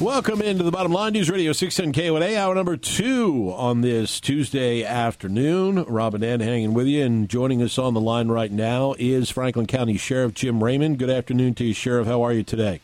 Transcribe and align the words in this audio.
Welcome 0.00 0.42
into 0.42 0.62
the 0.62 0.70
Bottom 0.70 0.92
Line 0.92 1.14
News 1.14 1.30
Radio 1.30 1.52
610 1.52 2.04
KONA, 2.04 2.36
hour 2.36 2.54
number 2.54 2.76
two 2.76 3.50
on 3.56 3.80
this 3.80 4.20
Tuesday 4.20 4.84
afternoon. 4.84 5.84
Rob 5.84 6.14
and 6.14 6.22
Ed 6.22 6.42
hanging 6.42 6.74
with 6.74 6.86
you, 6.86 7.02
and 7.02 7.30
joining 7.30 7.62
us 7.62 7.78
on 7.78 7.94
the 7.94 8.00
line 8.00 8.28
right 8.28 8.52
now 8.52 8.94
is 8.98 9.30
Franklin 9.30 9.66
County 9.66 9.96
Sheriff 9.96 10.34
Jim 10.34 10.62
Raymond. 10.62 10.98
Good 10.98 11.08
afternoon 11.08 11.54
to 11.54 11.64
you, 11.64 11.72
Sheriff. 11.72 12.06
How 12.06 12.20
are 12.22 12.34
you 12.34 12.42
today? 12.42 12.82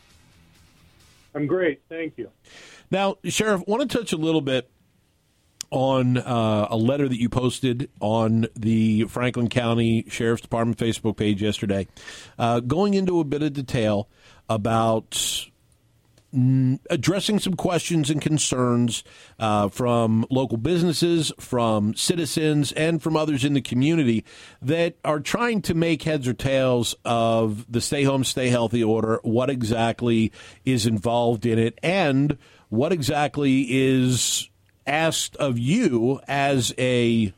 I'm 1.35 1.45
great, 1.45 1.83
thank 1.87 2.17
you. 2.17 2.31
Now, 2.89 3.17
Sheriff, 3.25 3.61
want 3.67 3.87
to 3.87 3.95
touch 3.95 4.11
a 4.11 4.17
little 4.17 4.41
bit 4.41 4.67
on 5.69 6.17
uh, 6.17 6.67
a 6.71 6.77
letter 6.77 7.07
that 7.07 7.19
you 7.19 7.29
posted 7.29 7.91
on 7.99 8.47
the 8.55 9.03
Franklin 9.03 9.49
County 9.49 10.05
Sheriff's 10.09 10.41
Department 10.41 10.79
Facebook 10.79 11.17
page 11.17 11.43
yesterday, 11.43 11.87
uh, 12.39 12.59
going 12.59 12.95
into 12.95 13.19
a 13.19 13.23
bit 13.23 13.43
of 13.43 13.53
detail 13.53 14.09
about 14.49 15.45
addressing 16.89 17.39
some 17.39 17.53
questions 17.53 18.09
and 18.09 18.21
concerns 18.21 19.03
uh, 19.39 19.69
from 19.69 20.25
local 20.29 20.57
businesses, 20.57 21.31
from 21.39 21.93
citizens, 21.95 22.71
and 22.71 23.01
from 23.01 23.15
others 23.15 23.45
in 23.45 23.53
the 23.53 23.61
community 23.61 24.25
that 24.61 24.97
are 25.05 25.19
trying 25.19 25.61
to 25.61 25.73
make 25.73 26.03
heads 26.03 26.27
or 26.27 26.33
tails 26.33 26.95
of 27.05 27.71
the 27.71 27.81
stay 27.81 28.03
home, 28.03 28.23
stay 28.23 28.49
healthy 28.49 28.83
order, 28.83 29.19
what 29.23 29.49
exactly 29.49 30.31
is 30.65 30.87
involved 30.87 31.45
in 31.45 31.59
it, 31.59 31.77
and 31.83 32.37
what 32.69 32.91
exactly 32.91 33.67
is 33.69 34.49
asked 34.87 35.35
of 35.37 35.59
you 35.59 36.19
as 36.27 36.73
a 36.77 37.31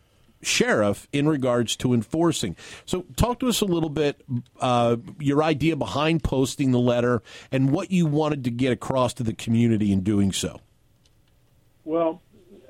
sheriff 0.45 1.07
in 1.11 1.27
regards 1.27 1.75
to 1.77 1.93
enforcing. 1.93 2.55
So, 2.85 3.05
talk 3.15 3.39
to 3.39 3.47
us 3.47 3.61
a 3.61 3.65
little 3.65 3.89
bit 3.89 4.23
uh, 4.59 4.97
your 5.19 5.43
idea 5.43 5.75
behind 5.75 6.23
posting 6.23 6.71
the 6.71 6.79
letter 6.79 7.21
and 7.51 7.71
what 7.71 7.91
you 7.91 8.05
wanted 8.05 8.43
to 8.45 8.51
get 8.51 8.71
across 8.71 9.13
to 9.15 9.23
the 9.23 9.33
community 9.33 9.91
in 9.91 10.01
doing 10.01 10.31
so. 10.31 10.61
Well, 11.83 12.21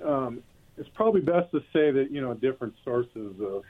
um, 0.04 0.44
it's 0.78 0.90
probably 0.90 1.22
best 1.22 1.52
to 1.52 1.60
say 1.72 1.92
that 1.92 2.08
you 2.12 2.22
know 2.22 2.34
different 2.34 2.76
sources 2.84 3.40
of 3.42 3.64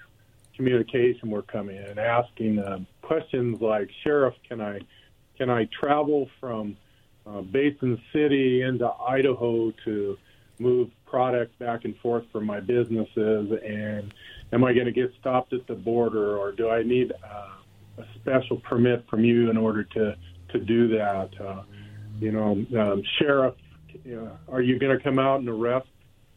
communication 0.55 1.29
were 1.29 1.43
coming 1.43 1.77
in, 1.77 1.99
asking 1.99 2.59
uh, 2.59 2.79
questions 3.01 3.61
like, 3.61 3.89
"Sheriff, 4.03 4.33
can 4.47 4.61
I 4.61 4.79
can 5.37 5.49
I 5.49 5.67
travel 5.79 6.29
from 6.39 6.77
uh, 7.25 7.41
Basin 7.41 8.01
City 8.13 8.61
into 8.61 8.87
Idaho 8.87 9.71
to 9.85 10.17
move 10.59 10.89
product 11.15 11.57
back 11.59 11.85
and 11.85 11.95
forth 11.99 12.25
from 12.29 12.45
my 12.45 12.59
businesses 12.59 13.49
and 13.65 14.13
am 14.51 14.65
I 14.65 14.73
going 14.73 14.85
to 14.85 14.91
get 14.91 15.13
stopped 15.21 15.53
at 15.53 15.65
the 15.65 15.73
border 15.73 16.35
or 16.35 16.51
do 16.51 16.69
I 16.69 16.83
need 16.83 17.13
uh, 17.13 18.01
a 18.01 18.05
special 18.15 18.57
permit 18.57 19.05
from 19.09 19.23
you 19.23 19.49
in 19.49 19.55
order 19.55 19.85
to 19.85 20.17
to 20.49 20.59
do 20.59 20.89
that? 20.89 21.29
Uh, 21.39 21.63
you 22.19 22.33
know 22.33 22.65
um, 22.77 23.01
sheriff 23.17 23.55
you 24.03 24.17
know, 24.17 24.37
are 24.49 24.59
you 24.59 24.77
going 24.77 24.97
to 24.97 25.01
come 25.01 25.17
out 25.17 25.39
and 25.39 25.47
arrest 25.47 25.87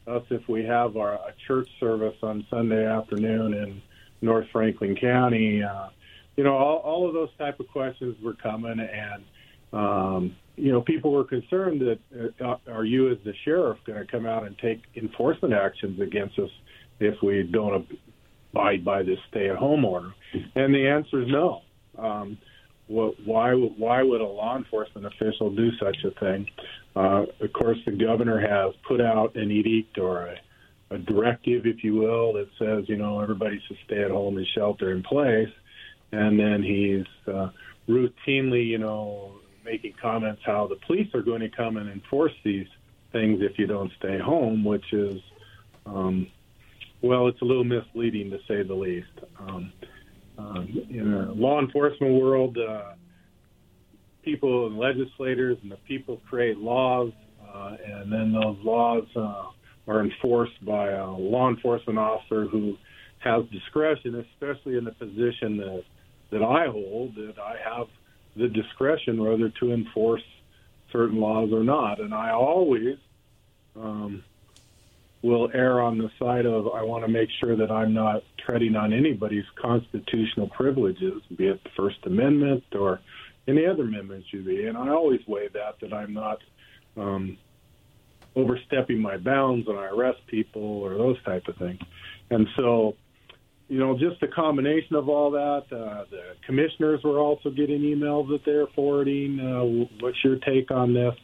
us 0.06 0.22
if 0.30 0.48
we 0.48 0.64
have 0.64 0.96
our 0.96 1.14
a 1.14 1.34
church 1.48 1.68
service 1.80 2.14
on 2.22 2.46
Sunday 2.48 2.86
afternoon 2.86 3.54
in 3.54 3.82
North 4.22 4.46
Franklin 4.52 4.94
County? 4.94 5.60
Uh, 5.60 5.88
you 6.36 6.44
know 6.44 6.56
all, 6.56 6.76
all 6.76 7.08
of 7.08 7.14
those 7.14 7.30
type 7.36 7.58
of 7.58 7.66
questions 7.66 8.14
were 8.22 8.34
coming 8.34 8.78
and 8.78 9.24
um, 9.72 10.36
you 10.58 10.72
know, 10.72 10.80
people 10.80 11.12
were 11.12 11.24
concerned 11.24 11.80
that 11.80 12.32
uh, 12.44 12.56
are 12.70 12.84
you, 12.84 13.10
as 13.10 13.18
the 13.24 13.32
sheriff, 13.44 13.78
going 13.86 14.04
to 14.04 14.10
come 14.10 14.26
out 14.26 14.46
and 14.46 14.56
take 14.58 14.82
enforcement 14.96 15.54
actions 15.54 16.00
against 16.00 16.38
us 16.38 16.50
if 17.00 17.14
we 17.22 17.42
don't 17.42 17.86
abide 18.52 18.84
by 18.84 19.02
this 19.02 19.18
stay-at-home 19.30 19.84
order? 19.84 20.12
And 20.54 20.74
the 20.74 20.88
answer 20.88 21.22
is 21.22 21.28
no. 21.28 21.62
Um, 21.98 22.38
why 22.88 23.52
why 23.52 24.02
would 24.02 24.20
a 24.20 24.26
law 24.26 24.56
enforcement 24.56 25.06
official 25.06 25.54
do 25.54 25.70
such 25.78 25.98
a 26.04 26.10
thing? 26.18 26.46
Uh, 26.96 27.24
of 27.40 27.52
course, 27.52 27.78
the 27.84 27.92
governor 27.92 28.40
has 28.40 28.74
put 28.86 29.00
out 29.00 29.36
an 29.36 29.50
edict 29.50 29.98
or 29.98 30.26
a, 30.26 30.94
a 30.94 30.98
directive, 30.98 31.66
if 31.66 31.84
you 31.84 31.94
will, 31.94 32.32
that 32.32 32.48
says 32.58 32.88
you 32.88 32.96
know 32.96 33.20
everybody 33.20 33.60
should 33.68 33.76
stay 33.84 34.02
at 34.02 34.10
home 34.10 34.38
and 34.38 34.46
shelter 34.54 34.92
in 34.92 35.02
place, 35.02 35.52
and 36.12 36.40
then 36.40 36.62
he's 36.62 37.32
uh, 37.32 37.50
routinely 37.88 38.66
you 38.66 38.78
know 38.78 39.37
making 39.68 39.92
comments 40.00 40.40
how 40.44 40.66
the 40.66 40.76
police 40.86 41.08
are 41.14 41.22
going 41.22 41.40
to 41.40 41.50
come 41.50 41.76
and 41.76 41.90
enforce 41.90 42.32
these 42.44 42.66
things 43.12 43.40
if 43.42 43.58
you 43.58 43.66
don't 43.66 43.92
stay 43.98 44.18
home, 44.18 44.64
which 44.64 44.92
is, 44.92 45.20
um, 45.86 46.26
well, 47.02 47.28
it's 47.28 47.40
a 47.42 47.44
little 47.44 47.64
misleading 47.64 48.30
to 48.30 48.38
say 48.48 48.62
the 48.62 48.74
least. 48.74 49.06
Um, 49.38 49.72
um, 50.38 50.68
in 50.88 51.12
a 51.12 51.32
law 51.32 51.60
enforcement 51.60 52.14
world, 52.22 52.56
uh, 52.58 52.92
people 54.22 54.68
and 54.68 54.78
legislators 54.78 55.58
and 55.62 55.70
the 55.70 55.78
people 55.88 56.20
create 56.28 56.58
laws, 56.58 57.12
uh, 57.42 57.76
and 57.84 58.12
then 58.12 58.32
those 58.32 58.56
laws 58.62 59.04
uh, 59.16 59.90
are 59.90 60.04
enforced 60.04 60.64
by 60.64 60.90
a 60.90 61.10
law 61.10 61.48
enforcement 61.48 61.98
officer 61.98 62.46
who 62.46 62.76
has 63.18 63.44
discretion, 63.50 64.24
especially 64.32 64.76
in 64.76 64.84
the 64.84 64.92
position 64.92 65.56
that 65.56 65.82
that 66.30 66.42
I 66.42 66.66
hold, 66.66 67.14
that 67.16 67.36
I 67.38 67.56
have 67.64 67.86
the 68.38 68.48
discretion 68.48 69.22
whether 69.22 69.50
to 69.60 69.72
enforce 69.72 70.22
certain 70.92 71.20
laws 71.20 71.52
or 71.52 71.64
not. 71.64 72.00
And 72.00 72.14
I 72.14 72.30
always 72.30 72.96
um, 73.76 74.24
will 75.22 75.50
err 75.52 75.80
on 75.80 75.98
the 75.98 76.10
side 76.18 76.46
of 76.46 76.68
I 76.68 76.82
want 76.82 77.04
to 77.04 77.10
make 77.10 77.28
sure 77.40 77.56
that 77.56 77.70
I'm 77.70 77.92
not 77.92 78.22
treading 78.38 78.76
on 78.76 78.92
anybody's 78.92 79.44
constitutional 79.56 80.48
privileges, 80.48 81.22
be 81.34 81.48
it 81.48 81.62
the 81.64 81.70
First 81.76 81.98
Amendment 82.04 82.64
or 82.72 83.00
any 83.46 83.66
other 83.66 83.82
amendments 83.82 84.28
you 84.32 84.42
be. 84.42 84.66
And 84.66 84.76
I 84.76 84.90
always 84.90 85.20
weigh 85.26 85.48
that 85.48 85.80
that 85.80 85.92
I'm 85.92 86.14
not 86.14 86.38
um, 86.96 87.38
overstepping 88.36 89.00
my 89.00 89.16
bounds 89.16 89.66
when 89.66 89.76
I 89.76 89.86
arrest 89.86 90.20
people 90.26 90.62
or 90.62 90.96
those 90.96 91.22
type 91.24 91.48
of 91.48 91.56
things. 91.56 91.80
And 92.30 92.46
so 92.56 92.94
you 93.68 93.78
know, 93.78 93.96
just 93.98 94.22
a 94.22 94.28
combination 94.28 94.96
of 94.96 95.08
all 95.08 95.30
that. 95.32 95.64
Uh, 95.70 96.04
the 96.10 96.34
commissioners 96.46 97.02
were 97.04 97.18
also 97.18 97.50
getting 97.50 97.82
emails 97.82 98.28
that 98.28 98.44
they're 98.44 98.66
forwarding. 98.68 99.38
Uh, 99.38 99.86
what's 100.00 100.22
your 100.24 100.36
take 100.36 100.70
on 100.70 100.94
this? 100.94 101.14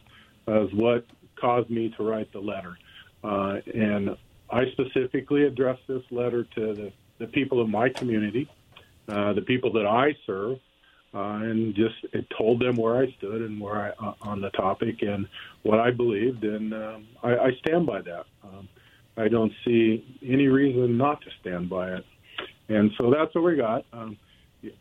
Is 0.47 0.71
what 0.73 1.05
caused 1.39 1.69
me 1.69 1.93
to 1.97 2.03
write 2.03 2.31
the 2.31 2.39
letter. 2.39 2.77
Uh, 3.23 3.57
and 3.73 4.15
I 4.51 4.65
specifically 4.71 5.43
addressed 5.45 5.81
this 5.87 6.03
letter 6.11 6.43
to 6.55 6.73
the, 6.73 6.91
the 7.17 7.27
people 7.27 7.61
of 7.61 7.67
my 7.67 7.89
community, 7.89 8.47
uh, 9.09 9.33
the 9.33 9.41
people 9.41 9.73
that 9.73 9.87
I 9.87 10.15
serve, 10.27 10.59
uh, 11.15 11.39
and 11.41 11.73
just 11.73 11.95
told 12.37 12.61
them 12.61 12.75
where 12.75 12.97
I 12.97 13.11
stood 13.17 13.41
and 13.41 13.59
where 13.59 13.75
I 13.75 14.05
uh, 14.05 14.13
on 14.21 14.41
the 14.41 14.49
topic 14.51 15.01
and 15.01 15.27
what 15.63 15.79
I 15.79 15.89
believed, 15.91 16.43
and 16.43 16.73
um, 16.73 17.07
I, 17.23 17.37
I 17.37 17.51
stand 17.65 17.87
by 17.87 18.01
that. 18.01 18.25
Um, 18.43 18.67
I 19.17 19.29
don't 19.29 19.53
see 19.63 20.19
any 20.21 20.47
reason 20.47 20.97
not 20.97 21.21
to 21.21 21.27
stand 21.39 21.69
by 21.69 21.93
it. 21.93 22.05
And 22.69 22.91
so 22.97 23.11
that's 23.11 23.33
what 23.35 23.43
we 23.43 23.55
got. 23.55 23.85
Um, 23.93 24.17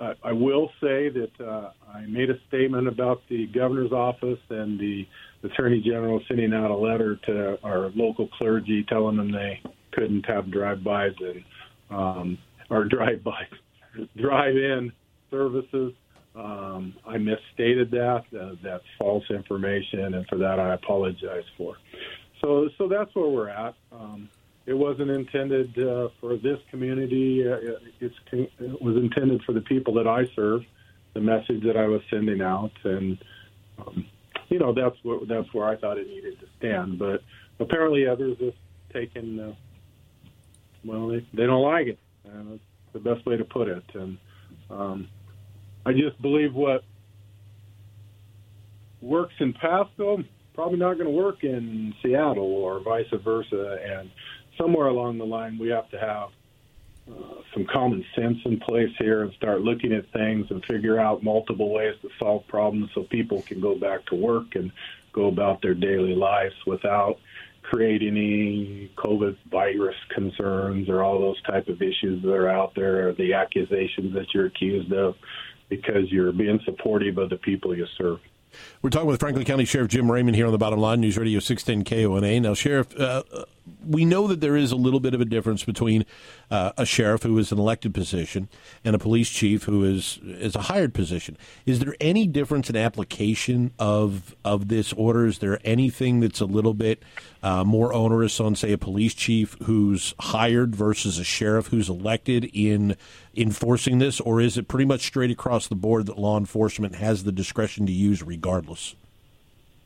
I, 0.01 0.15
I 0.25 0.33
will 0.33 0.71
say 0.81 1.11
that 1.11 1.31
uh, 1.41 1.71
I 1.93 2.07
made 2.07 2.31
a 2.31 2.39
statement 2.49 2.89
about 2.89 3.23
the 3.29 3.47
governor's 3.47 3.93
office 3.93 4.39
and 4.49 4.79
the 4.79 5.07
attorney 5.43 5.83
general 5.85 6.21
sending 6.27 6.53
out 6.55 6.71
a 6.71 6.77
letter 6.77 7.17
to 7.27 7.59
our 7.63 7.91
local 7.95 8.29
clergy 8.39 8.85
telling 8.89 9.17
them 9.17 9.31
they 9.31 9.61
couldn't 9.93 10.25
have 10.27 10.51
drive-bys 10.51 11.13
and 11.21 11.45
um, 11.91 12.39
or 12.71 12.85
drive-bys, 12.85 14.07
drive-in 14.17 14.93
services. 15.31 15.93
Um, 16.35 16.95
I 17.07 17.19
misstated 17.19 17.91
that. 17.93 18.25
Uh, 18.37 18.55
that's 18.63 18.83
false 18.99 19.25
information, 19.31 20.15
and 20.15 20.27
for 20.27 20.39
that 20.39 20.59
I 20.59 20.75
apologize 20.75 21.45
for. 21.57 21.77
So, 22.41 22.69
so 22.77 22.89
that's 22.89 23.15
where 23.15 23.29
we're 23.29 23.49
at. 23.49 23.75
Um, 23.93 24.29
it 24.67 24.75
wasn't 24.75 25.11
intended 25.11 25.79
uh, 25.79 26.09
for 26.21 26.37
this 26.37 26.59
community. 26.71 27.47
Uh, 27.47 27.57
it's, 28.01 28.15
it 28.33 28.83
was 28.83 28.97
intended 28.97 29.43
for 29.45 29.53
the 29.53 29.61
people 29.61 29.95
that 29.95 30.07
I 30.07 30.27
serve. 30.35 30.63
The 31.13 31.21
message 31.21 31.63
that 31.65 31.77
I 31.77 31.87
was 31.87 32.01
sending 32.11 32.41
out, 32.41 32.73
and 32.83 33.19
um, 33.79 34.05
you 34.49 34.59
know 34.59 34.75
that's 34.75 34.97
what 35.05 35.29
that's 35.29 35.53
where 35.55 35.69
I 35.69 35.77
thought 35.77 35.97
it 35.97 36.09
needed 36.09 36.41
to 36.41 36.47
stand. 36.59 36.99
But 36.99 37.23
apparently, 37.61 38.09
others 38.09 38.37
have 38.41 38.55
taken. 38.93 39.39
Uh, 39.39 39.55
well, 40.85 41.07
they 41.07 41.25
they 41.33 41.47
don't 41.47 41.63
like 41.63 41.87
it. 41.87 41.99
That's 42.25 42.59
the 42.93 42.99
best 42.99 43.25
way 43.27 43.37
to 43.37 43.45
put 43.45 43.69
it. 43.69 43.85
And 43.95 44.19
um, 44.71 45.09
I 45.87 45.93
just 45.93 46.21
believe 46.21 46.53
what 46.53 46.83
works 49.01 49.35
in 49.39 49.53
Pasco 49.53 50.25
probably 50.55 50.79
not 50.79 50.95
going 50.95 51.07
to 51.07 51.11
work 51.11 51.45
in 51.45 51.95
Seattle 52.03 52.45
or 52.45 52.81
vice 52.81 53.07
versa. 53.13 53.79
And 53.85 54.11
somewhere 54.57 54.87
along 54.87 55.19
the 55.19 55.27
line, 55.27 55.59
we 55.59 55.69
have 55.69 55.91
to 55.91 55.99
have 55.99 56.29
uh, 57.11 57.43
some 57.53 57.67
common 57.67 58.05
sense 58.15 58.39
in 58.45 58.59
place 58.61 58.91
here 58.99 59.23
and 59.23 59.33
start 59.35 59.61
looking 59.61 59.93
at 59.93 60.11
things 60.13 60.47
and 60.51 60.65
figure 60.65 60.99
out 60.99 61.23
multiple 61.23 61.73
ways 61.73 61.95
to 62.03 62.09
solve 62.19 62.47
problems 62.49 62.91
so 62.95 63.03
people 63.03 63.43
can 63.43 63.61
go 63.61 63.75
back 63.79 64.07
to 64.07 64.15
work 64.15 64.55
and 64.55 64.73
go 65.13 65.27
about 65.27 65.61
their 65.61 65.75
daily 65.75 66.15
lives 66.15 66.55
without 66.67 67.19
creating 67.63 68.17
any 68.17 68.91
COVID 68.97 69.37
virus 69.51 69.97
concerns 70.15 70.89
or 70.89 71.03
all 71.03 71.19
those 71.19 71.41
type 71.43 71.69
of 71.69 71.81
issues 71.81 72.23
that 72.23 72.33
are 72.33 72.49
out 72.49 72.75
there 72.75 73.09
or 73.09 73.13
the 73.13 73.33
accusations 73.33 74.15
that 74.15 74.27
you're 74.35 74.47
accused 74.47 74.93
of 74.93 75.15
because 75.69 76.11
you're 76.11 76.33
being 76.33 76.61
supportive 76.65 77.17
of 77.19 77.31
the 77.31 77.37
people 77.37 77.77
you 77.77 77.87
serve. 77.97 78.21
We're 78.83 78.91
talking 78.91 79.09
with 79.09 79.21
Franklin 79.21 79.45
County 79.45 79.65
Sheriff 79.65 79.89
Jim 79.89 80.11
Raymond 80.11 80.37
here 80.37 80.47
on 80.47 80.53
the 80.53 80.59
bottom 80.59 80.81
line, 80.81 81.01
News 81.01 81.17
Radio 81.17 81.41
610 81.41 81.85
KONA. 81.85 82.41
Now, 82.41 82.55
Sheriff, 82.55 82.99
uh, 82.99 83.23
we 83.87 84.05
know 84.05 84.27
that 84.27 84.41
there 84.41 84.57
is 84.57 84.73
a 84.73 84.77
little 84.77 85.01
bit 85.01 85.15
of 85.15 85.21
a 85.21 85.25
difference 85.25 85.65
between 85.65 86.05
uh, 86.51 86.73
a 86.77 86.85
sheriff 86.85 87.23
who 87.23 87.39
is 87.39 87.51
an 87.51 87.59
elected 87.59 87.95
position 87.95 88.49
and 88.85 88.95
a 88.95 88.99
police 88.99 89.31
chief 89.31 89.65
who 89.65 89.85
is 89.85 90.19
is 90.23 90.55
a 90.55 90.63
hired 90.63 90.93
position. 90.93 91.37
Is 91.65 91.79
there 91.79 91.95
any 92.01 92.27
difference 92.27 92.69
in 92.69 92.77
application 92.77 93.73
of 93.79 94.37
of 94.45 94.69
this 94.69 94.93
order? 94.93 95.27
Is 95.27 95.39
there 95.39 95.59
anything 95.65 96.21
that's 96.21 96.41
a 96.41 96.47
little 96.47 96.75
bit 96.75 97.03
uh, 97.43 97.65
more 97.65 97.93
onerous 97.93 98.39
on, 98.39 98.55
say, 98.55 98.73
a 98.73 98.79
police 98.79 99.15
chief 99.15 99.57
who's 99.63 100.15
hired 100.21 100.77
versus 100.77 101.19
a 101.19 101.25
sheriff 101.25 101.69
who's 101.69 101.89
elected 101.89 102.51
in 102.53 102.97
enforcing 103.35 103.99
this, 103.99 104.21
or 104.21 104.41
is 104.41 104.59
it 104.59 104.69
pretty 104.69 104.85
much 104.85 105.03
straight 105.03 105.31
across 105.31 105.69
the 105.69 105.75
board 105.75 106.07
that 106.07 106.19
law 106.19 106.39
enforcement 106.39 106.97
has 106.97 107.25
the 107.25 107.33
discretion 107.33 107.87
to 107.87 107.93
use 107.93 108.23
regardless? 108.23 108.95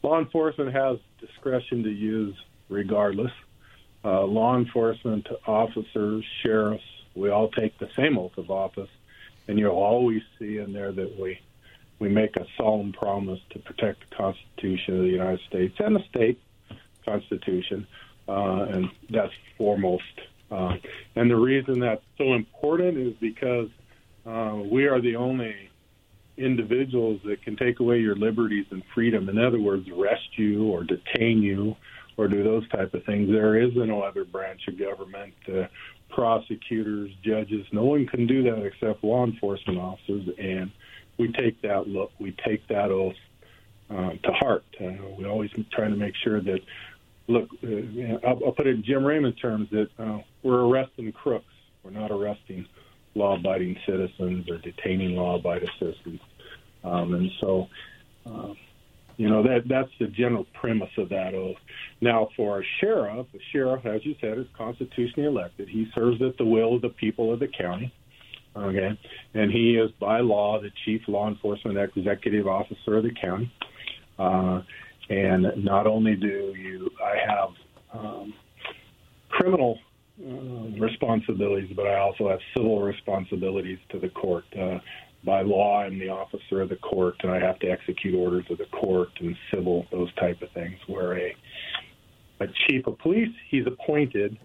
Law 0.02 0.18
enforcement 0.18 0.72
has 0.72 0.98
discretion 1.20 1.82
to 1.82 1.90
use 1.90 2.36
regardless 2.68 3.32
uh, 4.08 4.24
law 4.24 4.56
enforcement 4.56 5.28
officers, 5.46 6.24
sheriffs, 6.42 6.82
we 7.14 7.28
all 7.28 7.48
take 7.48 7.78
the 7.78 7.90
same 7.94 8.16
oath 8.16 8.38
of 8.38 8.50
office, 8.50 8.88
and 9.46 9.58
you'll 9.58 9.72
always 9.72 10.22
see 10.38 10.58
in 10.58 10.72
there 10.72 10.92
that 10.92 11.18
we 11.20 11.38
we 11.98 12.08
make 12.08 12.36
a 12.36 12.46
solemn 12.56 12.92
promise 12.92 13.40
to 13.50 13.58
protect 13.58 14.08
the 14.08 14.16
Constitution 14.16 14.96
of 14.96 15.02
the 15.02 15.10
United 15.10 15.40
States 15.48 15.74
and 15.80 15.96
the 15.96 16.04
state 16.08 16.40
constitution, 17.04 17.86
uh, 18.28 18.66
and 18.70 18.90
that's 19.10 19.32
foremost. 19.56 20.04
Uh, 20.50 20.76
and 21.16 21.28
the 21.28 21.36
reason 21.36 21.80
that's 21.80 22.04
so 22.16 22.34
important 22.34 22.96
is 22.96 23.14
because 23.14 23.68
uh, 24.24 24.54
we 24.64 24.86
are 24.86 25.00
the 25.00 25.16
only 25.16 25.70
individuals 26.36 27.20
that 27.24 27.42
can 27.42 27.56
take 27.56 27.80
away 27.80 27.98
your 27.98 28.14
liberties 28.14 28.66
and 28.70 28.82
freedom. 28.94 29.28
In 29.28 29.38
other 29.38 29.60
words, 29.60 29.88
arrest 29.88 30.38
you 30.38 30.68
or 30.68 30.84
detain 30.84 31.42
you 31.42 31.76
or 32.18 32.28
do 32.28 32.42
those 32.42 32.68
type 32.68 32.92
of 32.92 33.02
things. 33.04 33.30
There 33.30 33.56
is 33.56 33.70
no 33.74 34.02
other 34.02 34.24
branch 34.24 34.68
of 34.68 34.78
government, 34.78 35.32
uh, 35.48 35.68
prosecutors, 36.10 37.10
judges. 37.24 37.64
No 37.72 37.84
one 37.84 38.06
can 38.06 38.26
do 38.26 38.42
that 38.42 38.62
except 38.62 39.02
law 39.02 39.24
enforcement 39.24 39.78
officers, 39.78 40.28
and 40.38 40.70
we 41.16 41.32
take 41.32 41.62
that 41.62 41.88
look, 41.88 42.10
we 42.18 42.36
take 42.44 42.66
that 42.68 42.90
oath 42.90 43.14
uh, 43.88 44.10
to 44.10 44.32
heart. 44.32 44.64
Uh, 44.78 44.90
we 45.16 45.24
always 45.24 45.50
try 45.72 45.88
to 45.88 45.96
make 45.96 46.14
sure 46.22 46.42
that. 46.42 46.60
Look, 47.30 47.50
uh, 47.62 48.26
I'll, 48.26 48.40
I'll 48.46 48.52
put 48.52 48.66
it 48.66 48.76
in 48.76 48.82
Jim 48.82 49.04
Raymond 49.04 49.36
terms 49.38 49.68
that 49.70 49.90
uh, 49.98 50.20
we're 50.42 50.64
arresting 50.64 51.12
crooks. 51.12 51.52
We're 51.82 51.90
not 51.90 52.10
arresting 52.10 52.66
law-abiding 53.14 53.76
citizens 53.84 54.48
or 54.48 54.56
detaining 54.56 55.14
law-abiding 55.14 55.68
citizens. 55.78 56.20
Um, 56.82 57.14
and 57.14 57.30
so, 57.38 57.68
uh, 58.24 58.54
you 59.18 59.28
know 59.28 59.42
that 59.42 59.64
that's 59.68 59.90
the 59.98 60.06
general 60.06 60.46
premise 60.58 60.90
of 60.96 61.08
that 61.10 61.34
oath. 61.34 61.56
Now, 62.00 62.28
for 62.36 62.60
a 62.60 62.64
sheriff, 62.80 63.26
the 63.32 63.40
sheriff, 63.52 63.84
as 63.84 64.06
you 64.06 64.14
said, 64.20 64.38
is 64.38 64.46
constitutionally 64.56 65.28
elected. 65.28 65.68
He 65.68 65.86
serves 65.92 66.22
at 66.22 66.38
the 66.38 66.44
will 66.44 66.76
of 66.76 66.82
the 66.82 66.88
people 66.88 67.32
of 67.32 67.40
the 67.40 67.48
county. 67.48 67.92
Okay, 68.56 68.98
and 69.34 69.50
he 69.50 69.76
is 69.76 69.90
by 70.00 70.20
law 70.20 70.60
the 70.60 70.70
chief 70.84 71.02
law 71.08 71.28
enforcement 71.28 71.76
executive 71.78 72.46
officer 72.46 72.96
of 72.96 73.02
the 73.02 73.12
county. 73.20 73.52
Uh, 74.18 74.62
and 75.10 75.64
not 75.64 75.86
only 75.86 76.14
do 76.14 76.54
you, 76.56 76.88
I 77.04 77.14
have 77.26 77.48
um, 77.92 78.34
criminal 79.30 79.78
uh, 80.20 80.80
responsibilities, 80.80 81.72
but 81.74 81.86
I 81.86 81.98
also 81.98 82.28
have 82.28 82.40
civil 82.56 82.82
responsibilities 82.82 83.78
to 83.90 83.98
the 83.98 84.08
court. 84.10 84.44
Uh, 84.56 84.78
by 85.24 85.42
law, 85.42 85.80
I'm 85.80 85.98
the 85.98 86.10
officer 86.10 86.60
of 86.60 86.68
the 86.68 86.76
court, 86.76 87.16
and 87.22 87.32
I 87.32 87.40
have 87.40 87.58
to 87.60 87.68
execute 87.68 88.14
orders 88.14 88.44
of 88.50 88.58
the 88.58 88.66
court 88.66 89.08
and 89.20 89.36
civil, 89.52 89.86
those 89.90 90.12
type 90.14 90.40
of 90.42 90.50
things. 90.52 90.78
Where 90.86 91.18
a 91.18 91.34
a 92.40 92.46
chief 92.66 92.86
of 92.86 92.98
police, 92.98 93.34
he's 93.50 93.66
appointed 93.66 94.38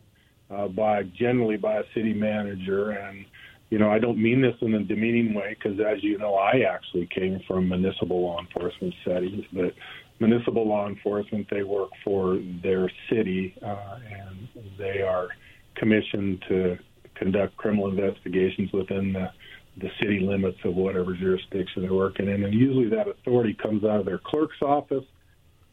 uh, 0.49 0.67
by 0.67 1.03
generally 1.03 1.57
by 1.57 1.77
a 1.77 1.83
city 1.93 2.13
manager, 2.13 2.91
and 2.91 3.25
you 3.69 3.77
know 3.77 3.91
I 3.91 3.99
don't 3.99 4.21
mean 4.21 4.41
this 4.41 4.55
in 4.61 4.73
a 4.73 4.83
demeaning 4.83 5.33
way 5.33 5.55
because, 5.57 5.79
as 5.79 6.03
you 6.03 6.17
know, 6.17 6.35
I 6.35 6.61
actually 6.61 7.07
came 7.07 7.39
from 7.47 7.69
municipal 7.69 8.21
law 8.21 8.39
enforcement 8.39 8.93
settings, 9.05 9.45
but 9.53 9.73
municipal 10.19 10.67
law 10.67 10.87
enforcement 10.87 11.47
they 11.49 11.63
work 11.63 11.89
for 12.03 12.39
their 12.61 12.89
city 13.09 13.55
uh, 13.63 13.99
and 14.05 14.47
they 14.77 15.01
are 15.01 15.27
commissioned 15.75 16.43
to 16.47 16.77
conduct 17.15 17.55
criminal 17.57 17.89
investigations 17.89 18.71
within 18.71 19.13
the 19.13 19.29
the 19.77 19.91
city 19.99 20.19
limits 20.19 20.59
of 20.63 20.75
whatever 20.75 21.13
jurisdiction 21.13 21.81
they're 21.81 21.93
working 21.93 22.27
in. 22.27 22.43
And 22.43 22.53
usually 22.53 22.89
that 22.89 23.07
authority 23.07 23.53
comes 23.53 23.83
out 23.83 23.99
of 23.99 24.05
their 24.05 24.19
clerk's 24.19 24.61
office, 24.61 25.05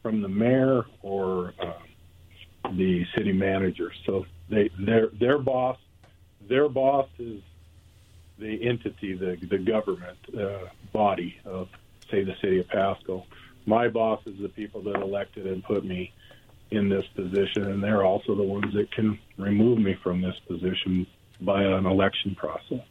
from 0.01 0.21
the 0.21 0.29
mayor, 0.29 0.85
or 1.03 1.53
uh, 1.59 1.73
the 2.71 3.05
city 3.15 3.31
manager. 3.31 3.91
So 4.05 4.25
they 4.49 4.69
their 4.79 5.07
their 5.07 5.37
boss 5.37 5.77
their 6.47 6.67
boss 6.67 7.07
is 7.19 7.41
the 8.37 8.67
entity, 8.67 9.13
the 9.13 9.37
the 9.47 9.57
government 9.57 10.17
uh, 10.37 10.67
body 10.91 11.37
of 11.45 11.69
say 12.09 12.23
the 12.23 12.35
city 12.41 12.59
of 12.59 12.67
Pasco. 12.67 13.25
My 13.65 13.87
boss 13.87 14.21
is 14.25 14.39
the 14.39 14.49
people 14.49 14.81
that 14.83 14.95
elected 14.95 15.45
and 15.45 15.63
put 15.63 15.85
me 15.85 16.11
in 16.71 16.89
this 16.89 17.05
position, 17.15 17.63
and 17.69 17.83
they're 17.83 18.03
also 18.03 18.33
the 18.33 18.43
ones 18.43 18.73
that 18.73 18.91
can 18.91 19.19
remove 19.37 19.77
me 19.77 19.93
from 20.01 20.21
this 20.21 20.35
position 20.47 21.05
by 21.39 21.63
an 21.63 21.85
election 21.85 22.33
process. 22.35 22.81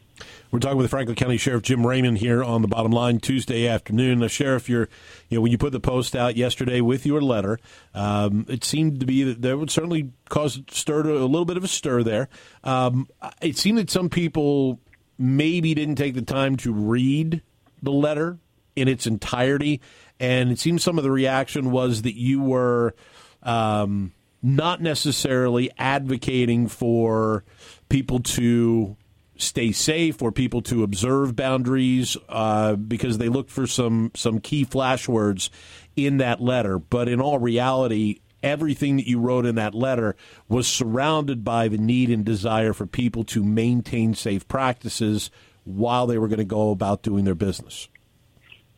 We're 0.50 0.58
talking 0.58 0.78
with 0.78 0.90
Franklin 0.90 1.14
County 1.14 1.36
Sheriff 1.36 1.62
Jim 1.62 1.86
Raymond 1.86 2.18
here 2.18 2.42
on 2.42 2.60
the 2.60 2.66
bottom 2.66 2.90
line 2.90 3.20
Tuesday 3.20 3.68
afternoon. 3.68 4.18
Now, 4.18 4.26
Sheriff, 4.26 4.68
you 4.68 4.88
know, 5.30 5.40
when 5.40 5.52
you 5.52 5.58
put 5.58 5.70
the 5.70 5.78
post 5.78 6.16
out 6.16 6.36
yesterday 6.36 6.80
with 6.80 7.06
your 7.06 7.20
letter, 7.20 7.60
um, 7.94 8.46
it 8.48 8.64
seemed 8.64 8.98
to 8.98 9.06
be 9.06 9.22
that 9.22 9.42
there 9.42 9.56
would 9.56 9.70
certainly 9.70 10.10
cause 10.28 10.60
stir 10.68 11.04
to, 11.04 11.18
a 11.18 11.22
little 11.26 11.44
bit 11.44 11.56
of 11.56 11.62
a 11.62 11.68
stir 11.68 12.02
there. 12.02 12.28
Um, 12.64 13.08
it 13.40 13.58
seemed 13.58 13.78
that 13.78 13.90
some 13.90 14.08
people 14.08 14.80
maybe 15.18 15.72
didn't 15.72 15.94
take 15.94 16.14
the 16.14 16.22
time 16.22 16.56
to 16.56 16.72
read 16.72 17.42
the 17.80 17.92
letter 17.92 18.38
in 18.74 18.88
its 18.88 19.06
entirety, 19.06 19.80
and 20.18 20.50
it 20.50 20.58
seems 20.58 20.82
some 20.82 20.98
of 20.98 21.04
the 21.04 21.12
reaction 21.12 21.70
was 21.70 22.02
that 22.02 22.16
you 22.16 22.42
were 22.42 22.96
um, 23.44 24.12
not 24.42 24.82
necessarily 24.82 25.70
advocating 25.78 26.66
for 26.66 27.44
people 27.88 28.18
to 28.18 28.96
stay 29.40 29.72
safe 29.72 30.22
or 30.22 30.32
people 30.32 30.62
to 30.62 30.82
observe 30.82 31.36
boundaries 31.36 32.16
uh, 32.28 32.76
because 32.76 33.18
they 33.18 33.28
looked 33.28 33.50
for 33.50 33.66
some 33.66 34.10
some 34.14 34.40
key 34.40 34.64
flashwords 34.64 35.50
in 35.96 36.18
that 36.18 36.40
letter. 36.40 36.78
But 36.78 37.08
in 37.08 37.20
all 37.20 37.38
reality, 37.38 38.20
everything 38.42 38.96
that 38.96 39.06
you 39.06 39.18
wrote 39.18 39.46
in 39.46 39.54
that 39.56 39.74
letter 39.74 40.16
was 40.48 40.66
surrounded 40.66 41.44
by 41.44 41.68
the 41.68 41.78
need 41.78 42.10
and 42.10 42.24
desire 42.24 42.72
for 42.72 42.86
people 42.86 43.24
to 43.24 43.42
maintain 43.42 44.14
safe 44.14 44.46
practices 44.48 45.30
while 45.64 46.06
they 46.06 46.18
were 46.18 46.28
going 46.28 46.38
to 46.38 46.44
go 46.44 46.70
about 46.70 47.02
doing 47.02 47.24
their 47.24 47.34
business. 47.34 47.88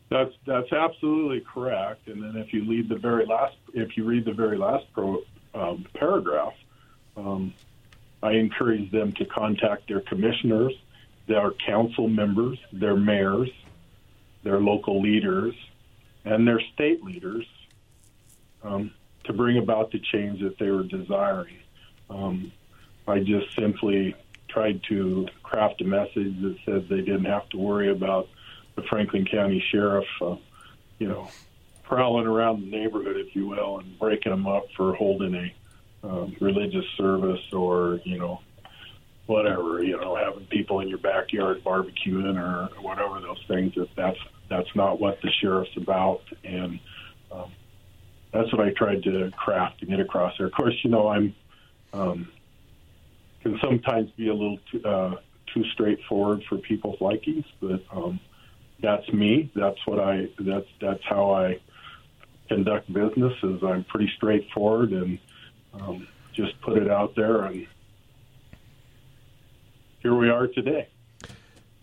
That's 0.09 0.33
that's 0.45 0.71
absolutely 0.71 1.41
correct. 1.41 2.07
And 2.07 2.21
then 2.21 2.35
if 2.35 2.53
you 2.53 2.69
read 2.69 2.87
the 2.87 2.97
very 2.97 3.25
last, 3.25 3.55
if 3.73 3.97
you 3.97 4.03
read 4.03 4.25
the 4.25 4.33
very 4.33 4.57
last 4.57 4.85
pro, 4.93 5.21
um, 5.55 5.87
paragraph, 5.95 6.53
um, 7.17 7.53
I 8.23 8.31
encourage 8.31 8.89
them 8.89 9.11
to 9.13 9.25
contact 9.25 9.89
their 9.89 9.99
commissioners, 9.99 10.73
their 11.27 11.51
council 11.51 12.07
members, 12.07 12.57
their 12.71 12.95
mayors, 12.95 13.49
their 14.43 14.61
local 14.61 15.01
leaders, 15.01 15.53
and 16.23 16.47
their 16.47 16.61
state 16.73 17.03
leaders 17.03 17.45
um, 18.63 18.91
to 19.25 19.33
bring 19.33 19.57
about 19.57 19.91
the 19.91 19.99
change 19.99 20.41
that 20.41 20.57
they 20.57 20.71
were 20.71 20.83
desiring. 20.83 21.57
Um, 22.09 22.51
I 23.07 23.19
just 23.19 23.53
simply 23.57 24.15
tried 24.47 24.81
to 24.87 25.27
craft 25.43 25.81
a 25.81 25.85
message 25.85 26.41
that 26.41 26.55
said 26.63 26.87
they 26.87 27.01
didn't 27.01 27.25
have 27.25 27.49
to 27.49 27.57
worry 27.57 27.91
about 27.91 28.29
the 28.75 28.83
Franklin 28.83 29.25
County 29.25 29.61
Sheriff, 29.69 30.07
uh, 30.21 30.37
you 30.97 31.09
know, 31.09 31.27
prowling 31.83 32.25
around 32.25 32.61
the 32.61 32.67
neighborhood, 32.67 33.17
if 33.17 33.35
you 33.35 33.47
will, 33.47 33.79
and 33.79 33.99
breaking 33.99 34.31
them 34.31 34.47
up 34.47 34.63
for 34.77 34.95
holding 34.95 35.35
a 35.35 35.53
um, 36.03 36.35
religious 36.39 36.85
service 36.97 37.41
or 37.53 37.99
you 38.03 38.19
know 38.19 38.41
whatever 39.25 39.83
you 39.83 39.97
know 39.97 40.15
having 40.15 40.45
people 40.47 40.81
in 40.81 40.89
your 40.89 40.97
backyard 40.97 41.63
barbecuing 41.63 42.37
or 42.37 42.69
whatever 42.81 43.19
those 43.21 43.41
things 43.47 43.73
that 43.75 43.87
that's 43.95 44.19
that's 44.49 44.75
not 44.75 44.99
what 44.99 45.21
the 45.21 45.29
sheriff's 45.41 45.75
about 45.77 46.21
and 46.43 46.79
um, 47.31 47.51
that's 48.33 48.51
what 48.51 48.65
I 48.65 48.71
tried 48.71 49.03
to 49.03 49.31
craft 49.37 49.81
and 49.81 49.91
get 49.91 49.99
across 49.99 50.33
there. 50.37 50.47
Of 50.47 50.53
course, 50.53 50.75
you 50.83 50.89
know 50.89 51.07
I'm 51.07 51.35
um, 51.93 52.27
can 53.43 53.59
sometimes 53.61 54.09
be 54.11 54.29
a 54.29 54.33
little 54.33 54.57
too, 54.71 54.83
uh, 54.83 55.15
too 55.53 55.63
straightforward 55.73 56.43
for 56.49 56.57
people's 56.57 56.99
likings. 56.99 57.45
But 57.61 57.83
um, 57.91 58.19
that's 58.81 59.07
me. 59.13 59.51
That's 59.55 59.77
what 59.85 59.99
I. 59.99 60.29
That's 60.39 60.67
that's 60.81 61.03
how 61.03 61.31
I 61.31 61.59
conduct 62.47 62.91
business. 62.91 63.33
Is 63.43 63.63
I'm 63.63 63.83
pretty 63.83 64.11
straightforward 64.17 64.91
and 64.91 65.19
um, 65.73 66.07
just 66.33 66.59
put 66.61 66.77
it 66.77 66.89
out 66.89 67.15
there, 67.15 67.43
and 67.43 67.67
here 69.99 70.15
we 70.15 70.29
are 70.29 70.47
today. 70.47 70.87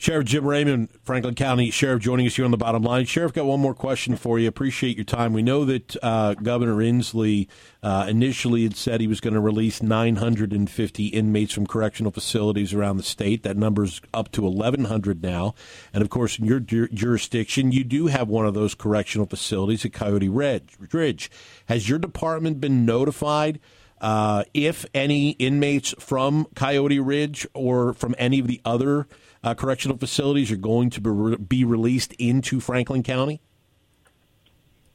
Sheriff 0.01 0.25
Jim 0.25 0.47
Raymond, 0.47 0.89
Franklin 1.03 1.35
County 1.35 1.71
Sheriff, 1.71 2.01
joining 2.01 2.27
us 2.27 2.35
here 2.35 2.47
on 2.47 2.51
the 2.51 2.57
bottom 2.57 2.83
line. 2.83 3.05
Sheriff, 3.05 3.35
got 3.35 3.45
one 3.45 3.61
more 3.61 3.75
question 3.75 4.17
for 4.17 4.39
you. 4.39 4.49
Appreciate 4.49 4.97
your 4.97 5.05
time. 5.05 5.35
We 5.35 5.43
know 5.43 5.67
that 5.67 5.95
uh, 6.03 6.33
Governor 6.33 6.77
Inslee 6.77 7.49
uh, 7.83 8.07
initially 8.09 8.63
had 8.63 8.77
said 8.77 9.03
he 9.03 9.07
was 9.07 9.21
going 9.21 9.35
to 9.35 9.41
release 9.41 9.83
950 9.83 11.09
inmates 11.09 11.53
from 11.53 11.67
correctional 11.67 12.13
facilities 12.13 12.73
around 12.73 12.97
the 12.97 13.03
state. 13.03 13.43
That 13.43 13.59
number's 13.59 14.01
up 14.15 14.33
to 14.33 14.41
1,100 14.41 15.23
now. 15.23 15.55
And 15.93 16.03
of 16.03 16.09
course, 16.09 16.39
in 16.39 16.47
your 16.47 16.61
jur- 16.61 16.89
jurisdiction, 16.89 17.71
you 17.71 17.85
do 17.85 18.07
have 18.07 18.27
one 18.27 18.47
of 18.47 18.55
those 18.55 18.75
correctional 18.75 19.27
facilities 19.27 19.85
at 19.85 19.93
Coyote 19.93 20.31
Ridge. 20.31 21.31
Has 21.67 21.91
your 21.91 21.99
department 21.99 22.59
been 22.59 22.87
notified? 22.87 23.61
Uh, 24.01 24.45
if 24.55 24.87
any 24.95 25.31
inmates 25.33 25.95
from 25.99 26.47
Coyote 26.55 26.99
Ridge 26.99 27.47
or 27.55 27.93
from 27.93 28.15
any 28.19 28.39
of 28.39 28.47
the 28.47 28.61
other 28.65 29.07
uh, 29.45 29.55
correctional 29.55 29.99
facilities 29.99 30.51
are 30.51 30.57
going 30.57 30.91
to 30.91 31.01
be, 31.01 31.11
re- 31.11 31.37
be 31.37 31.65
released 31.65 32.13
into 32.15 32.61
Franklin 32.61 33.03
County? 33.03 33.41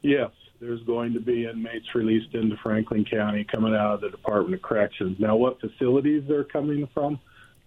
Yes, 0.02 0.32
there's 0.60 0.82
going 0.84 1.14
to 1.14 1.20
be 1.20 1.46
inmates 1.46 1.94
released 1.94 2.34
into 2.34 2.58
Franklin 2.58 3.06
County 3.06 3.44
coming 3.44 3.76
out 3.76 3.96
of 3.96 4.02
the 4.02 4.10
Department 4.10 4.56
of 4.56 4.62
Corrections. 4.62 5.20
Now, 5.20 5.36
what 5.36 5.60
facilities 5.60 6.24
they're 6.28 6.44
coming 6.44 6.88
from, 6.94 7.20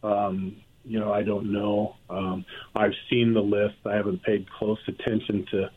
um, 0.02 0.57
you 0.85 0.99
know, 0.99 1.12
I 1.12 1.23
don't 1.23 1.52
know. 1.52 1.97
Um, 2.09 2.45
I've 2.75 2.95
seen 3.11 3.35
the 3.35 3.42
list. 3.42 3.76
I 3.85 3.95
haven't 3.95 4.23
paid 4.23 4.50
close 4.50 4.78
attention 4.87 5.47
to, 5.50 5.71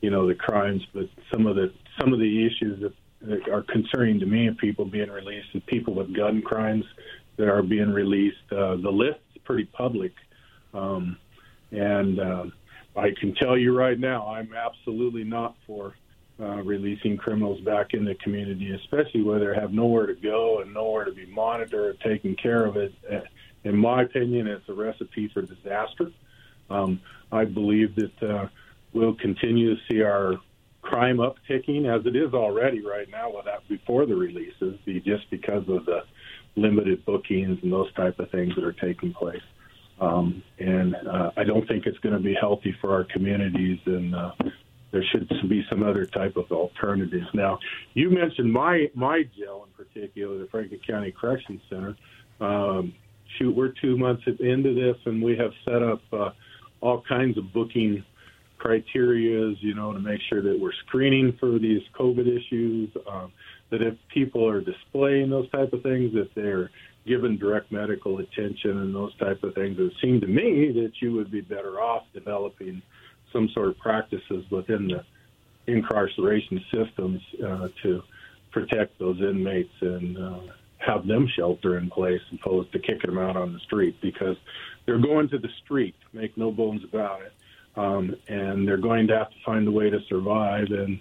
you 0.00 0.10
know, 0.10 0.26
the 0.28 0.34
crimes, 0.34 0.82
but 0.94 1.08
some 1.32 1.46
of 1.46 1.56
the 1.56 1.72
some 2.00 2.12
of 2.12 2.18
the 2.18 2.46
issues 2.46 2.80
that, 2.80 2.92
that 3.22 3.48
are 3.48 3.62
concerning 3.62 4.20
to 4.20 4.26
me 4.26 4.48
of 4.48 4.56
people 4.58 4.84
being 4.84 5.10
released 5.10 5.48
is 5.54 5.62
people 5.66 5.94
with 5.94 6.14
gun 6.14 6.42
crimes 6.42 6.84
that 7.36 7.48
are 7.48 7.62
being 7.62 7.90
released. 7.90 8.36
Uh, 8.50 8.76
the 8.76 8.90
list 8.90 9.20
is 9.34 9.42
pretty 9.44 9.64
public. 9.64 10.12
Um, 10.74 11.16
and 11.70 12.20
uh, 12.20 12.44
I 12.96 13.10
can 13.18 13.34
tell 13.34 13.56
you 13.56 13.76
right 13.76 13.98
now, 13.98 14.28
I'm 14.28 14.52
absolutely 14.54 15.24
not 15.24 15.56
for 15.66 15.94
uh, 16.40 16.62
releasing 16.62 17.16
criminals 17.16 17.60
back 17.60 17.94
in 17.94 18.04
the 18.04 18.14
community, 18.16 18.72
especially 18.72 19.22
where 19.22 19.38
they 19.38 19.60
have 19.60 19.72
nowhere 19.72 20.06
to 20.06 20.14
go 20.14 20.60
and 20.60 20.74
nowhere 20.74 21.04
to 21.04 21.12
be 21.12 21.26
monitored 21.26 21.96
or 21.96 22.08
taken 22.08 22.34
care 22.34 22.64
of. 22.64 22.76
It, 22.76 22.92
uh, 23.10 23.20
in 23.64 23.76
my 23.76 24.02
opinion, 24.02 24.48
it's 24.48 24.68
a 24.68 24.74
recipe 24.74 25.28
for 25.28 25.42
disaster. 25.42 26.10
Um, 26.68 27.00
I 27.30 27.44
believe 27.44 27.94
that 27.96 28.22
uh, 28.22 28.48
we'll 28.92 29.14
continue 29.14 29.74
to 29.74 29.80
see 29.90 30.02
our 30.02 30.40
crime 30.82 31.18
upticking 31.18 31.86
as 31.86 32.04
it 32.06 32.16
is 32.16 32.34
already 32.34 32.84
right 32.84 33.08
now 33.10 33.34
without 33.34 33.66
before 33.68 34.04
the 34.04 34.14
releases, 34.14 34.78
be 34.84 35.00
just 35.00 35.30
because 35.30 35.64
of 35.68 35.86
the 35.86 36.00
limited 36.56 37.04
bookings 37.04 37.58
and 37.62 37.72
those 37.72 37.92
type 37.94 38.18
of 38.18 38.30
things 38.30 38.54
that 38.56 38.64
are 38.64 38.72
taking 38.72 39.14
place. 39.14 39.42
Um, 40.00 40.42
and 40.58 40.96
uh, 40.96 41.30
I 41.36 41.44
don't 41.44 41.66
think 41.68 41.86
it's 41.86 41.98
going 41.98 42.14
to 42.14 42.20
be 42.20 42.34
healthy 42.34 42.74
for 42.80 42.92
our 42.92 43.04
communities, 43.04 43.78
and 43.86 44.14
uh, 44.14 44.32
there 44.90 45.04
should 45.10 45.28
be 45.48 45.64
some 45.70 45.82
other 45.82 46.04
type 46.04 46.36
of 46.36 46.50
alternatives. 46.50 47.28
Now, 47.32 47.60
you 47.94 48.10
mentioned 48.10 48.52
my 48.52 48.90
my 48.94 49.22
jail 49.38 49.66
in 49.66 49.84
particular, 49.84 50.38
the 50.38 50.48
Franklin 50.48 50.80
County 50.86 51.12
Correction 51.12 51.60
Center. 51.70 51.96
Um, 52.40 52.92
shoot, 53.38 53.54
we're 53.54 53.72
two 53.80 53.96
months 53.96 54.24
into 54.26 54.74
this, 54.74 54.96
and 55.06 55.22
we 55.22 55.36
have 55.36 55.52
set 55.64 55.82
up 55.82 56.02
uh, 56.12 56.30
all 56.80 57.02
kinds 57.08 57.38
of 57.38 57.52
booking 57.52 58.04
criterias, 58.62 59.56
you 59.60 59.74
know, 59.74 59.92
to 59.92 59.98
make 59.98 60.20
sure 60.28 60.42
that 60.42 60.58
we're 60.58 60.72
screening 60.86 61.36
for 61.40 61.58
these 61.58 61.82
COVID 61.98 62.26
issues. 62.26 62.90
Um, 63.10 63.32
that 63.70 63.82
if 63.82 63.94
people 64.12 64.46
are 64.46 64.60
displaying 64.60 65.30
those 65.30 65.50
type 65.50 65.72
of 65.72 65.82
things, 65.82 66.12
that 66.12 66.28
they're 66.34 66.70
given 67.06 67.38
direct 67.38 67.72
medical 67.72 68.18
attention 68.18 68.78
and 68.78 68.94
those 68.94 69.16
type 69.16 69.42
of 69.42 69.54
things, 69.54 69.76
it 69.78 69.92
seemed 70.00 70.20
to 70.20 70.26
me 70.26 70.70
that 70.72 70.92
you 71.00 71.12
would 71.12 71.30
be 71.30 71.40
better 71.40 71.80
off 71.80 72.04
developing 72.12 72.82
some 73.32 73.48
sort 73.54 73.68
of 73.68 73.78
practices 73.78 74.44
within 74.50 74.88
the 74.88 75.02
incarceration 75.66 76.60
systems 76.70 77.20
uh, 77.44 77.68
to 77.82 78.02
protect 78.50 78.98
those 78.98 79.18
inmates 79.20 79.72
and 79.80 80.18
uh, 80.18 80.40
have 80.78 81.06
them 81.06 81.26
shelter 81.34 81.78
in 81.78 81.88
place 81.88 82.20
opposed 82.32 82.70
to 82.72 82.78
kicking 82.78 83.14
them 83.14 83.18
out 83.18 83.36
on 83.36 83.52
the 83.52 83.60
street 83.60 83.96
because 84.02 84.36
they're 84.84 84.98
going 84.98 85.28
to 85.30 85.38
the 85.38 85.48
street, 85.64 85.94
make 86.12 86.36
no 86.36 86.50
bones 86.50 86.82
about 86.84 87.22
it. 87.22 87.32
Um, 87.74 88.14
and 88.28 88.68
they're 88.68 88.76
going 88.76 89.06
to 89.08 89.16
have 89.16 89.30
to 89.30 89.36
find 89.46 89.66
a 89.66 89.70
way 89.70 89.88
to 89.88 89.98
survive 90.08 90.66
and 90.70 91.00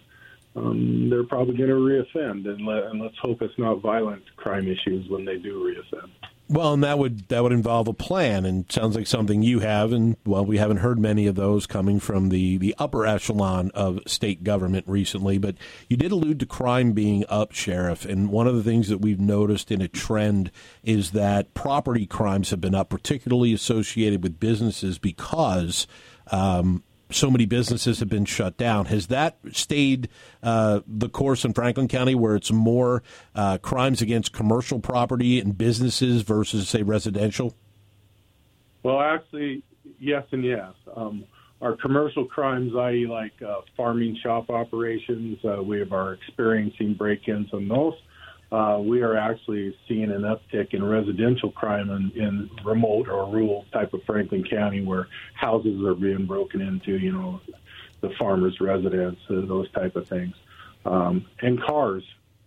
um, 0.55 1.09
they're 1.09 1.23
probably 1.23 1.55
going 1.55 1.69
to 1.69 1.75
reoffend, 1.75 2.47
and, 2.47 2.65
let, 2.65 2.83
and 2.83 3.01
let's 3.01 3.17
hope 3.19 3.41
it's 3.41 3.57
not 3.57 3.81
violent 3.81 4.23
crime 4.35 4.67
issues 4.67 5.07
when 5.09 5.23
they 5.23 5.37
do 5.37 5.63
reoffend. 5.63 6.09
Well, 6.49 6.73
and 6.73 6.83
that 6.83 6.99
would 6.99 7.29
that 7.29 7.43
would 7.43 7.53
involve 7.53 7.87
a 7.87 7.93
plan, 7.93 8.43
and 8.43 8.69
sounds 8.69 8.97
like 8.97 9.07
something 9.07 9.41
you 9.41 9.59
have. 9.59 9.93
And 9.93 10.17
well, 10.25 10.43
we 10.43 10.57
haven't 10.57 10.77
heard 10.77 10.99
many 10.99 11.25
of 11.27 11.35
those 11.35 11.65
coming 11.65 12.01
from 12.01 12.27
the 12.27 12.57
the 12.57 12.75
upper 12.77 13.05
echelon 13.05 13.71
of 13.73 14.01
state 14.05 14.43
government 14.43 14.85
recently. 14.85 15.37
But 15.37 15.55
you 15.87 15.95
did 15.95 16.11
allude 16.11 16.41
to 16.41 16.45
crime 16.45 16.91
being 16.91 17.23
up, 17.29 17.53
sheriff, 17.53 18.03
and 18.03 18.29
one 18.29 18.47
of 18.47 18.55
the 18.57 18.63
things 18.63 18.89
that 18.89 18.97
we've 18.97 19.21
noticed 19.21 19.71
in 19.71 19.81
a 19.81 19.87
trend 19.87 20.51
is 20.83 21.11
that 21.11 21.53
property 21.53 22.05
crimes 22.05 22.49
have 22.49 22.59
been 22.59 22.75
up, 22.75 22.89
particularly 22.89 23.53
associated 23.53 24.21
with 24.21 24.37
businesses, 24.37 24.99
because 24.99 25.87
um, 26.31 26.83
so 27.09 27.29
many 27.29 27.45
businesses 27.45 27.99
have 27.99 28.09
been 28.09 28.25
shut 28.25 28.57
down. 28.57 28.85
Has 28.85 29.07
that 29.07 29.37
stayed 29.51 30.09
uh, 30.41 30.81
the 30.87 31.09
course 31.09 31.45
in 31.45 31.53
Franklin 31.53 31.87
County, 31.87 32.15
where 32.15 32.35
it's 32.35 32.51
more 32.51 33.03
uh, 33.35 33.57
crimes 33.57 34.01
against 34.01 34.33
commercial 34.33 34.79
property 34.79 35.39
and 35.39 35.57
businesses 35.57 36.21
versus, 36.21 36.69
say, 36.69 36.83
residential? 36.83 37.53
Well, 38.83 38.99
actually, 38.99 39.63
yes 39.99 40.23
and 40.31 40.43
yes. 40.43 40.73
Um, 40.95 41.25
our 41.61 41.75
commercial 41.75 42.25
crimes, 42.25 42.73
i.e., 42.75 43.05
like 43.05 43.33
uh, 43.41 43.61
farming 43.77 44.17
shop 44.23 44.49
operations, 44.49 45.37
uh, 45.45 45.61
we 45.61 45.81
are 45.81 46.13
experiencing 46.13 46.95
break-ins 46.95 47.53
on 47.53 47.67
those 47.67 47.93
uh, 48.51 48.77
we 48.81 49.01
are 49.01 49.15
actually 49.15 49.75
seeing 49.87 50.11
an 50.11 50.23
uptick 50.23 50.73
in 50.73 50.83
residential 50.83 51.51
crime 51.51 51.89
in, 51.89 52.11
in 52.21 52.49
remote 52.65 53.07
or 53.07 53.31
rural 53.31 53.65
type 53.71 53.93
of 53.93 54.03
Franklin 54.03 54.43
County 54.43 54.83
where 54.83 55.07
houses 55.33 55.81
are 55.85 55.95
being 55.95 56.25
broken 56.25 56.61
into, 56.61 56.97
you 56.97 57.13
know, 57.13 57.39
the 58.01 58.09
farmers' 58.19 58.59
residence, 58.59 59.19
uh, 59.29 59.45
those 59.45 59.71
type 59.71 59.95
of 59.95 60.07
things. 60.07 60.35
Um, 60.85 61.25
and 61.41 61.61
cars. 61.61 62.03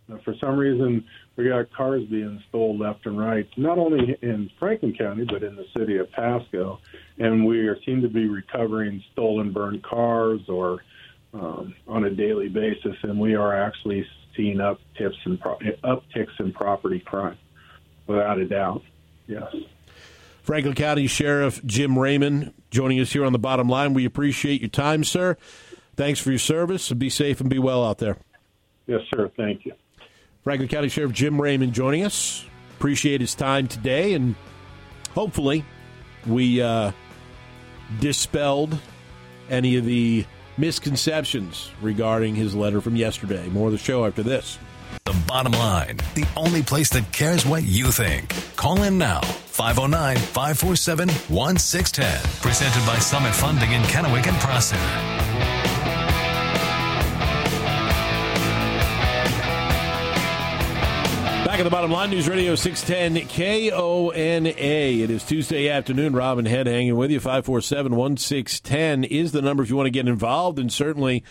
Now, 0.09 0.19
for 0.25 0.35
some 0.39 0.57
reason, 0.57 1.07
we 1.37 1.49
got 1.49 1.73
cars 1.73 2.05
being 2.05 2.43
stolen 2.51 2.79
left 2.79 3.07
and 3.07 3.19
right, 3.19 3.49
not 3.57 3.79
only 3.79 4.19
in 4.21 4.51
Franklin 4.59 4.95
County, 4.95 5.25
but 5.25 5.43
in 5.43 5.57
the 5.57 5.67
city 5.75 5.97
of 5.97 6.11
Pasco. 6.13 6.81
And 7.19 7.47
we 7.47 7.67
are 7.69 7.79
seem 7.87 8.03
to 8.03 8.09
be 8.09 8.29
recovering 8.29 9.03
stolen, 9.13 9.53
burned 9.53 9.83
cars 9.83 10.41
or 10.49 10.83
um, 11.33 11.75
on 11.89 12.05
a 12.05 12.11
daily 12.11 12.49
basis. 12.49 12.97
And 13.03 13.19
we 13.19 13.35
are 13.35 13.55
actually 13.55 14.07
seeing 14.37 14.57
upticks 14.59 15.15
in 15.27 15.39
pro- 15.39 15.59
upticks 15.59 16.39
in 16.39 16.53
property 16.53 17.01
crime, 17.01 17.39
without 18.07 18.39
a 18.39 18.47
doubt. 18.47 18.83
Yes. 19.27 19.55
Franklin 20.43 20.75
County 20.75 21.07
Sheriff 21.07 21.65
Jim 21.65 21.99
Raymond 21.99 22.53
joining 22.71 23.01
us 23.01 23.13
here 23.13 23.25
on 23.25 23.33
the 23.33 23.39
bottom 23.39 23.69
line. 23.69 23.95
We 23.95 24.05
appreciate 24.05 24.61
your 24.61 24.69
time, 24.69 25.03
sir. 25.03 25.39
Thanks 25.97 26.21
for 26.21 26.31
your 26.31 26.39
service. 26.39 26.91
And 26.91 27.01
be 27.01 27.09
safe 27.09 27.41
and 27.41 27.49
be 27.49 27.59
well 27.59 27.85
out 27.85 27.99
there. 27.99 28.19
Yes, 28.87 29.01
sir. 29.15 29.31
Thank 29.37 29.65
you. 29.65 29.73
Franklin 30.43 30.69
County 30.69 30.91
Sheriff 30.91 31.13
Jim 31.13 31.41
Raymond 31.41 31.73
joining 31.73 32.05
us. 32.05 32.45
Appreciate 32.77 33.23
his 33.23 33.35
time 33.35 33.67
today, 33.67 34.13
and 34.13 34.35
hopefully, 35.15 35.65
we 36.27 36.61
uh, 36.61 36.93
dispelled 38.01 38.79
any 39.49 39.77
of 39.77 39.87
the 39.87 40.27
misconceptions 40.57 41.71
regarding 41.83 42.35
his 42.35 42.55
letter 42.55 42.81
from 42.81 42.97
yesterday. 42.97 43.49
More 43.49 43.67
of 43.67 43.73
the 43.73 43.79
show 43.79 44.07
after 44.07 44.23
this. 44.23 44.59
The 45.05 45.17
bottom 45.27 45.53
line, 45.53 45.99
the 46.15 46.27
only 46.37 46.63
place 46.63 46.89
that 46.91 47.11
cares 47.13 47.45
what 47.45 47.65
you 47.65 47.91
think. 47.91 48.33
Call 48.57 48.83
in 48.83 48.97
now, 48.97 49.21
509 49.21 50.17
547 50.17 51.09
1610. 51.09 52.41
Presented 52.41 52.87
by 52.87 52.99
Summit 52.99 53.35
Funding 53.35 53.73
in 53.73 53.83
Kennewick 53.83 54.27
and 54.27 54.37
Prosser. 54.41 55.24
Back 61.55 61.61
at 61.61 61.65
the 61.65 61.71
bottom 61.71 61.93
line, 61.93 62.11
News 62.11 62.29
Radio 62.29 62.57
610 62.57 63.29
KONA. 63.29 64.51
It 64.59 65.09
is 65.09 65.23
Tuesday 65.23 65.69
afternoon. 65.69 66.13
Rob 66.13 66.39
and 66.39 66.49
Ed 66.49 66.67
hanging 66.67 66.97
with 66.97 67.13
you. 67.13 67.21
547 67.21 67.95
1610 67.95 69.05
is 69.05 69.31
the 69.31 69.41
number 69.41 69.63
if 69.63 69.71
you 69.71 69.77
want 69.77 69.87
to 69.87 69.93
get 69.93 70.09
involved. 70.09 70.59
And 70.59 70.73
certainly, 70.73 71.23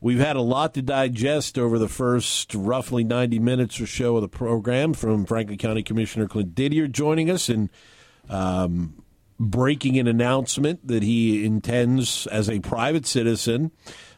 We've 0.00 0.20
had 0.20 0.36
a 0.36 0.40
lot 0.40 0.74
to 0.74 0.82
digest 0.82 1.58
over 1.58 1.80
the 1.80 1.88
first 1.88 2.54
roughly 2.54 3.02
90 3.02 3.40
minutes 3.40 3.80
or 3.80 3.88
so 3.88 4.14
of 4.14 4.22
the 4.22 4.28
program 4.28 4.94
from 4.94 5.26
Franklin 5.26 5.58
County 5.58 5.82
Commissioner 5.82 6.28
Clint 6.28 6.54
Didier 6.54 6.86
joining 6.86 7.28
us 7.28 7.48
and 7.48 7.68
um, 8.28 9.02
breaking 9.40 9.98
an 9.98 10.06
announcement 10.06 10.86
that 10.86 11.02
he 11.02 11.44
intends, 11.44 12.28
as 12.28 12.48
a 12.48 12.60
private 12.60 13.04
citizen, 13.04 13.72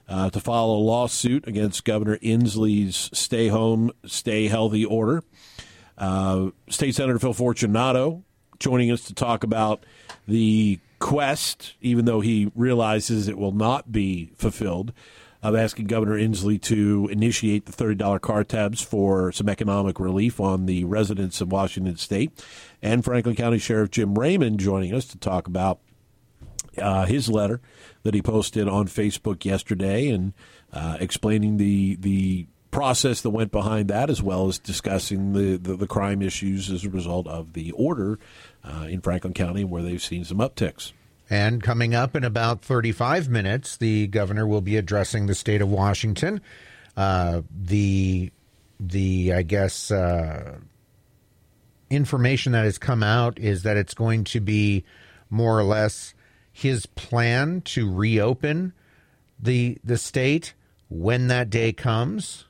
uh, 0.09 0.31
to 0.31 0.41
file 0.41 0.67
a 0.67 0.77
lawsuit 0.77 1.47
against 1.47 1.85
Governor 1.85 2.19
Inslee's 2.19 3.11
stay 3.13 3.49
home, 3.49 3.91
stay 4.05 4.49
healthy 4.49 4.85
order. 4.85 5.23
Uh, 5.97 6.51
State 6.69 6.95
Senator 6.95 7.19
Phil 7.19 7.33
Fortunato 7.33 8.25
joining 8.59 8.91
us 8.91 9.05
to 9.05 9.15
talk 9.15 9.45
about 9.45 9.85
the 10.27 10.79
quest, 10.99 11.75
even 11.81 12.05
though 12.05 12.21
he 12.21 12.51
realizes 12.55 13.29
it 13.29 13.37
will 13.37 13.53
not 13.53 13.93
be 13.93 14.31
fulfilled, 14.37 14.93
of 15.43 15.55
asking 15.55 15.87
Governor 15.87 16.19
Inslee 16.19 16.61
to 16.63 17.09
initiate 17.13 17.67
the 17.67 17.73
$30 17.73 18.21
car 18.23 18.45
tabs 18.45 18.81
for 18.81 19.31
some 19.31 19.49
economic 19.49 20.01
relief 20.01 20.41
on 20.41 20.65
the 20.65 20.85
residents 20.85 21.43
of 21.43 21.53
Washington 21.53 21.97
State. 21.97 22.43
And 22.81 23.05
Franklin 23.05 23.37
County 23.37 23.59
Sheriff 23.59 23.91
Jim 23.91 24.19
Raymond 24.19 24.59
joining 24.59 24.95
us 24.95 25.05
to 25.07 25.19
talk 25.19 25.47
about 25.47 25.81
uh, 26.79 27.05
his 27.05 27.29
letter 27.29 27.61
that 28.03 28.15
he 28.15 28.23
posted 28.23 28.67
on 28.69 28.89
Facebook 28.89 29.45
yesterday 29.45 30.09
and 30.09 30.33
uh, 30.73 30.97
explaining 30.99 31.59
the 31.59 31.97
the 31.97 32.47
process 32.75 33.21
that 33.21 33.31
went 33.31 33.53
behind 33.53 33.89
that, 33.89 34.11
as 34.11 34.21
well 34.21 34.49
as 34.49 34.59
discussing 34.59 35.33
the, 35.33 35.57
the, 35.57 35.77
the 35.77 35.87
crime 35.87 36.21
issues 36.21 36.71
as 36.73 36.85
a 36.85 36.91
result 36.91 37.29
of 37.29 37.53
the 37.53 37.71
order 37.73 38.19
uh, 38.65 38.87
in 38.91 39.01
Franklin 39.01 39.33
County 39.33 39.63
where 39.63 39.83
they've 39.83 40.03
seen 40.03 40.25
some 40.25 40.39
upticks. 40.39 40.93
And 41.31 41.63
coming 41.63 41.95
up 41.95 42.17
in 42.17 42.25
about 42.25 42.63
35 42.63 43.29
minutes, 43.29 43.77
the 43.77 44.09
governor 44.09 44.47
will 44.47 44.61
be 44.61 44.77
addressing 44.77 45.27
the 45.27 45.37
state 45.37 45.63
of 45.63 45.71
Washington. 45.71 46.41
Uh, 46.97 47.43
the 47.51 48.31
the 48.81 49.33
I 49.33 49.43
guess 49.43 49.91
uh, 49.91 50.59
information 51.89 52.53
that 52.53 52.65
has 52.65 52.77
come 52.77 53.03
out 53.03 53.39
is 53.39 53.63
that 53.63 53.77
it's 53.77 53.95
going 53.95 54.25
to 54.25 54.41
be 54.41 54.85
more 55.31 55.59
or 55.59 55.65
less 55.65 56.13
his 56.53 56.87
plan 56.87 57.63
to 57.63 57.91
reopen 57.91 58.73
the 59.41 59.79
the 59.85 59.97
state 59.97 60.55
when 60.89 61.29
that 61.29 61.51
day 61.51 61.73
comes. 61.73 62.47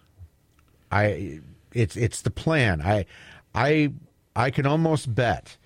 I 0.94 1.40
it's 1.72 1.96
it's 1.96 2.22
the 2.22 2.30
plan. 2.30 2.80
I 2.80 3.06
I 3.52 3.92
I 4.36 4.50
can 4.50 4.64
almost 4.64 5.12
bet 5.12 5.56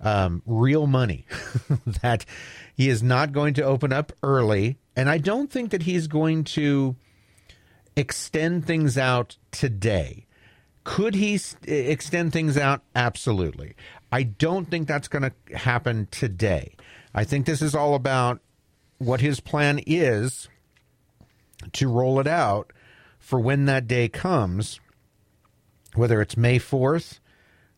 um, 0.00 0.42
real 0.46 0.86
money 0.86 1.26
that 2.02 2.24
he 2.74 2.88
is 2.88 3.02
not 3.02 3.32
going 3.32 3.54
to 3.54 3.62
open 3.62 3.92
up 3.92 4.12
early, 4.22 4.78
and 4.96 5.10
I 5.10 5.18
don't 5.18 5.50
think 5.50 5.70
that 5.70 5.82
he's 5.82 6.06
going 6.06 6.44
to 6.44 6.96
extend 7.94 8.66
things 8.66 8.96
out 8.96 9.36
today. 9.52 10.26
Could 10.82 11.14
he 11.14 11.38
extend 11.66 12.32
things 12.32 12.56
out? 12.56 12.82
Absolutely. 12.94 13.74
I 14.10 14.22
don't 14.22 14.70
think 14.70 14.88
that's 14.88 15.08
going 15.08 15.30
to 15.30 15.56
happen 15.56 16.08
today. 16.10 16.74
I 17.14 17.24
think 17.24 17.46
this 17.46 17.62
is 17.62 17.74
all 17.74 17.94
about 17.94 18.40
what 18.98 19.20
his 19.20 19.40
plan 19.40 19.80
is 19.86 20.48
to 21.72 21.88
roll 21.88 22.20
it 22.20 22.26
out 22.26 22.72
for 23.24 23.40
when 23.40 23.64
that 23.64 23.88
day 23.88 24.06
comes, 24.06 24.80
whether 25.94 26.20
it's 26.20 26.36
May 26.36 26.58
4th 26.58 27.20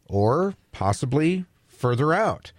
or 0.07 0.57
possibly 0.73 1.45
further 1.69 2.12
out. 2.12 2.50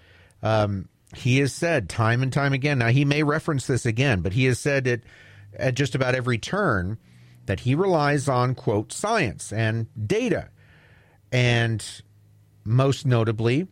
Um, 0.42 0.88
he 1.14 1.40
has 1.40 1.52
said 1.52 1.90
time 1.90 2.24
and 2.24 2.32
time 2.32 2.54
again, 2.54 2.80
now 2.80 2.88
he 2.88 3.04
may 3.04 3.24
reference 3.24 3.68
this 3.68 3.86
again, 3.86 4.22
but 4.22 4.32
he 4.32 4.46
has 4.46 4.58
said 4.58 4.88
it 4.88 5.04
at 5.54 5.74
just 5.74 5.96
about 5.96 6.16
every 6.16 6.38
turn 6.38 6.98
that 7.46 7.60
he 7.62 7.76
relies 7.76 8.30
on, 8.30 8.56
quote, 8.56 8.94
science 8.94 9.52
and 9.52 9.88
data. 10.08 10.48
And 11.30 11.86
most 12.64 13.06
notably, 13.06 13.68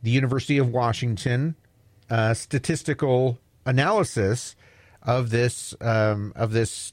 the 0.00 0.10
University 0.10 0.58
of 0.58 0.70
Washington 0.70 1.56
uh, 2.08 2.34
statistical 2.34 3.40
analysis 3.66 4.54
of 5.02 5.30
this 5.30 5.74
um, 5.80 6.32
of 6.36 6.52
this 6.52 6.92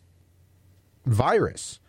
virus, 1.08 1.80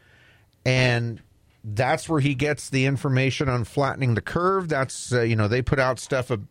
and 0.64 1.22
that's 1.64 2.08
where 2.08 2.20
he 2.20 2.34
gets 2.34 2.70
the 2.70 2.86
information 2.86 3.48
on 3.48 3.64
flattening 3.64 4.14
the 4.14 4.20
curve. 4.20 4.68
That's 4.68 5.12
uh, 5.12 5.22
you 5.22 5.36
know 5.36 5.48
they 5.48 5.62
put 5.62 5.78
out 5.78 5.98
stuff 5.98 6.30
of 6.30 6.46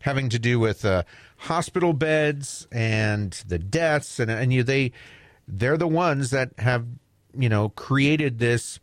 having 0.00 0.28
to 0.28 0.38
do 0.38 0.58
with 0.58 0.84
uh, 0.84 1.02
hospital 1.38 1.92
beds 1.92 2.66
and 2.70 3.32
the 3.46 3.58
deaths, 3.58 4.20
and 4.20 4.30
and 4.30 4.52
you 4.52 4.62
they 4.62 4.92
they're 5.46 5.76
the 5.76 5.88
ones 5.88 6.30
that 6.30 6.50
have 6.58 6.86
you 7.36 7.48
know 7.48 7.70
created 7.70 8.38
this 8.38 8.80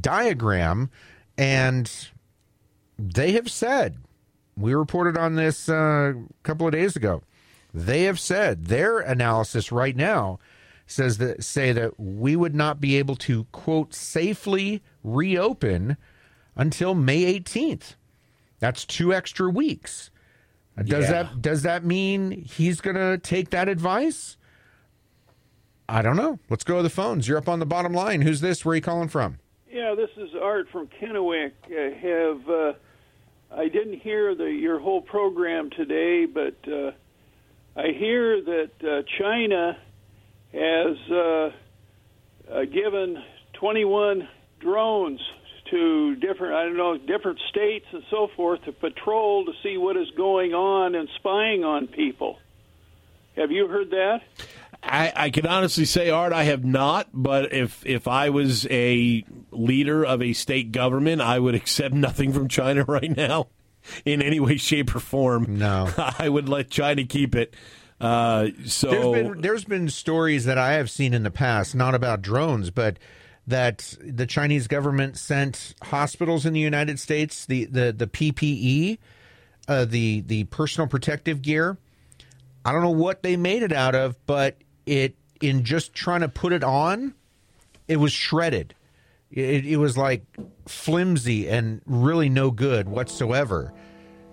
diagram, 0.00 0.90
and 1.38 2.08
they 2.98 3.32
have 3.32 3.50
said 3.50 3.98
we 4.56 4.74
reported 4.74 5.16
on 5.16 5.34
this 5.34 5.68
uh, 5.68 6.14
a 6.16 6.42
couple 6.42 6.66
of 6.66 6.72
days 6.72 6.96
ago. 6.96 7.22
They 7.74 8.04
have 8.04 8.18
said 8.18 8.66
their 8.66 9.00
analysis 9.00 9.70
right 9.70 9.94
now 9.94 10.38
says 10.86 11.18
that 11.18 11.42
say 11.42 11.72
that 11.72 11.98
we 11.98 12.36
would 12.36 12.54
not 12.54 12.80
be 12.80 12.96
able 12.96 13.16
to 13.16 13.44
quote 13.52 13.94
safely 13.94 14.82
reopen 15.02 15.96
until 16.54 16.94
May 16.94 17.38
18th. 17.38 17.94
That's 18.58 18.84
two 18.84 19.12
extra 19.12 19.50
weeks. 19.50 20.10
Does 20.76 21.04
yeah. 21.04 21.10
that 21.10 21.42
does 21.42 21.62
that 21.62 21.84
mean 21.84 22.30
he's 22.30 22.80
going 22.80 22.96
to 22.96 23.18
take 23.18 23.50
that 23.50 23.68
advice? 23.68 24.36
I 25.88 26.02
don't 26.02 26.16
know. 26.16 26.38
Let's 26.50 26.64
go 26.64 26.78
to 26.78 26.82
the 26.82 26.90
phones. 26.90 27.28
You're 27.28 27.38
up 27.38 27.48
on 27.48 27.60
the 27.60 27.66
bottom 27.66 27.92
line. 27.92 28.22
Who's 28.22 28.40
this? 28.40 28.64
Where 28.64 28.72
are 28.72 28.76
you 28.76 28.82
calling 28.82 29.08
from? 29.08 29.38
Yeah, 29.70 29.94
this 29.94 30.10
is 30.16 30.30
Art 30.40 30.68
from 30.70 30.88
Kennewick. 31.00 31.52
I 31.70 31.94
have 31.96 32.48
uh, 32.48 32.72
I 33.50 33.68
didn't 33.68 34.00
hear 34.00 34.34
the 34.34 34.44
your 34.44 34.78
whole 34.78 35.00
program 35.00 35.70
today, 35.70 36.26
but 36.26 36.56
uh, 36.66 36.90
I 37.76 37.92
hear 37.92 38.42
that 38.42 38.70
uh, 38.82 39.02
China 39.18 39.78
has 40.56 40.96
uh, 41.10 41.50
uh, 42.50 42.64
given 42.64 43.22
21 43.54 44.28
drones 44.60 45.20
to 45.70 46.14
different 46.16 46.54
I 46.54 46.64
don't 46.64 46.76
know 46.76 46.96
different 46.96 47.40
states 47.50 47.86
and 47.92 48.02
so 48.10 48.28
forth 48.36 48.64
to 48.64 48.72
patrol 48.72 49.44
to 49.46 49.52
see 49.62 49.76
what 49.76 49.96
is 49.96 50.10
going 50.16 50.54
on 50.54 50.94
and 50.94 51.08
spying 51.16 51.64
on 51.64 51.88
people. 51.88 52.38
Have 53.36 53.50
you 53.50 53.68
heard 53.68 53.90
that? 53.90 54.22
I, 54.82 55.12
I, 55.14 55.30
can 55.30 55.46
honestly 55.46 55.84
say, 55.84 56.10
Art, 56.10 56.32
I 56.32 56.44
have 56.44 56.64
not. 56.64 57.08
But 57.12 57.52
if 57.52 57.84
if 57.84 58.08
I 58.08 58.30
was 58.30 58.66
a 58.70 59.24
leader 59.50 60.04
of 60.04 60.22
a 60.22 60.32
state 60.32 60.72
government, 60.72 61.20
I 61.20 61.38
would 61.38 61.54
accept 61.54 61.94
nothing 61.94 62.32
from 62.32 62.48
China 62.48 62.84
right 62.88 63.14
now, 63.14 63.48
in 64.04 64.22
any 64.22 64.40
way, 64.40 64.56
shape, 64.56 64.94
or 64.94 65.00
form. 65.00 65.58
No, 65.58 65.90
I 66.18 66.28
would 66.28 66.48
let 66.48 66.70
China 66.70 67.04
keep 67.04 67.34
it. 67.34 67.54
Uh, 68.00 68.48
so 68.66 68.90
there's 68.90 69.22
been 69.22 69.40
there's 69.40 69.64
been 69.64 69.88
stories 69.88 70.44
that 70.44 70.58
I 70.58 70.74
have 70.74 70.90
seen 70.90 71.14
in 71.14 71.22
the 71.22 71.30
past, 71.30 71.74
not 71.74 71.94
about 71.94 72.20
drones, 72.20 72.70
but 72.70 72.98
that 73.46 73.94
the 74.00 74.26
Chinese 74.26 74.66
government 74.66 75.16
sent 75.16 75.74
hospitals 75.82 76.44
in 76.44 76.52
the 76.52 76.60
United 76.60 76.98
States 76.98 77.46
the 77.46 77.64
the 77.64 77.92
the 77.92 78.06
PPE, 78.06 78.98
uh, 79.68 79.84
the 79.86 80.20
the 80.20 80.44
personal 80.44 80.88
protective 80.88 81.40
gear. 81.40 81.78
I 82.64 82.72
don't 82.72 82.82
know 82.82 82.90
what 82.90 83.22
they 83.22 83.36
made 83.36 83.62
it 83.62 83.72
out 83.72 83.94
of, 83.94 84.16
but 84.26 84.56
it 84.84 85.14
in 85.40 85.64
just 85.64 85.94
trying 85.94 86.20
to 86.20 86.28
put 86.28 86.52
it 86.52 86.64
on, 86.64 87.14
it 87.88 87.96
was 87.96 88.12
shredded. 88.12 88.74
It, 89.30 89.66
it 89.66 89.76
was 89.76 89.96
like 89.96 90.24
flimsy 90.66 91.48
and 91.48 91.80
really 91.86 92.28
no 92.28 92.50
good 92.50 92.88
whatsoever. 92.88 93.72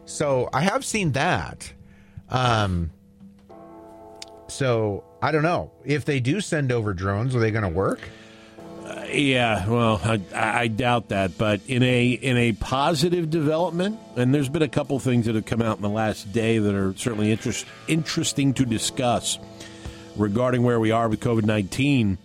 So 0.06 0.50
I 0.54 0.62
have 0.62 0.84
seen 0.86 1.14
that. 1.14 1.74
Um, 2.30 2.92
so 4.54 5.04
I 5.22 5.32
don't 5.32 5.44
know 5.44 5.72
if 5.84 6.06
they 6.06 6.20
do 6.20 6.42
send 6.42 6.72
over 6.72 6.94
drones. 6.94 7.36
Are 7.36 7.40
they 7.40 7.52
going 7.52 7.64
to 7.64 7.70
work? 7.70 8.00
Uh, 8.86 9.06
yeah, 9.10 9.68
well, 9.68 10.02
I, 10.04 10.22
I, 10.36 10.68
doubt 10.68 11.10
that. 11.10 11.38
But 11.38 11.62
in 11.68 11.84
a 11.84 12.12
in 12.12 12.36
a 12.36 12.52
positive 12.52 13.30
development, 13.30 13.98
and 14.18 14.34
there's 14.34 14.50
been 14.50 14.62
a 14.62 14.68
couple 14.68 15.00
things 15.00 15.26
that 15.26 15.36
have 15.36 15.46
come 15.46 15.62
out 15.62 15.78
in 15.78 15.82
the 15.82 15.90
last 15.90 16.34
day 16.34 16.58
that 16.58 16.76
are 16.76 16.94
certainly 16.98 17.32
interest, 17.32 17.66
interesting 17.88 18.54
to 18.56 18.66
discuss 18.66 19.40
regarding 20.18 20.64
where 20.64 20.80
we 20.80 20.92
are 20.92 21.08
with 21.08 21.22
COVID 21.22 21.46
19. 21.46 22.18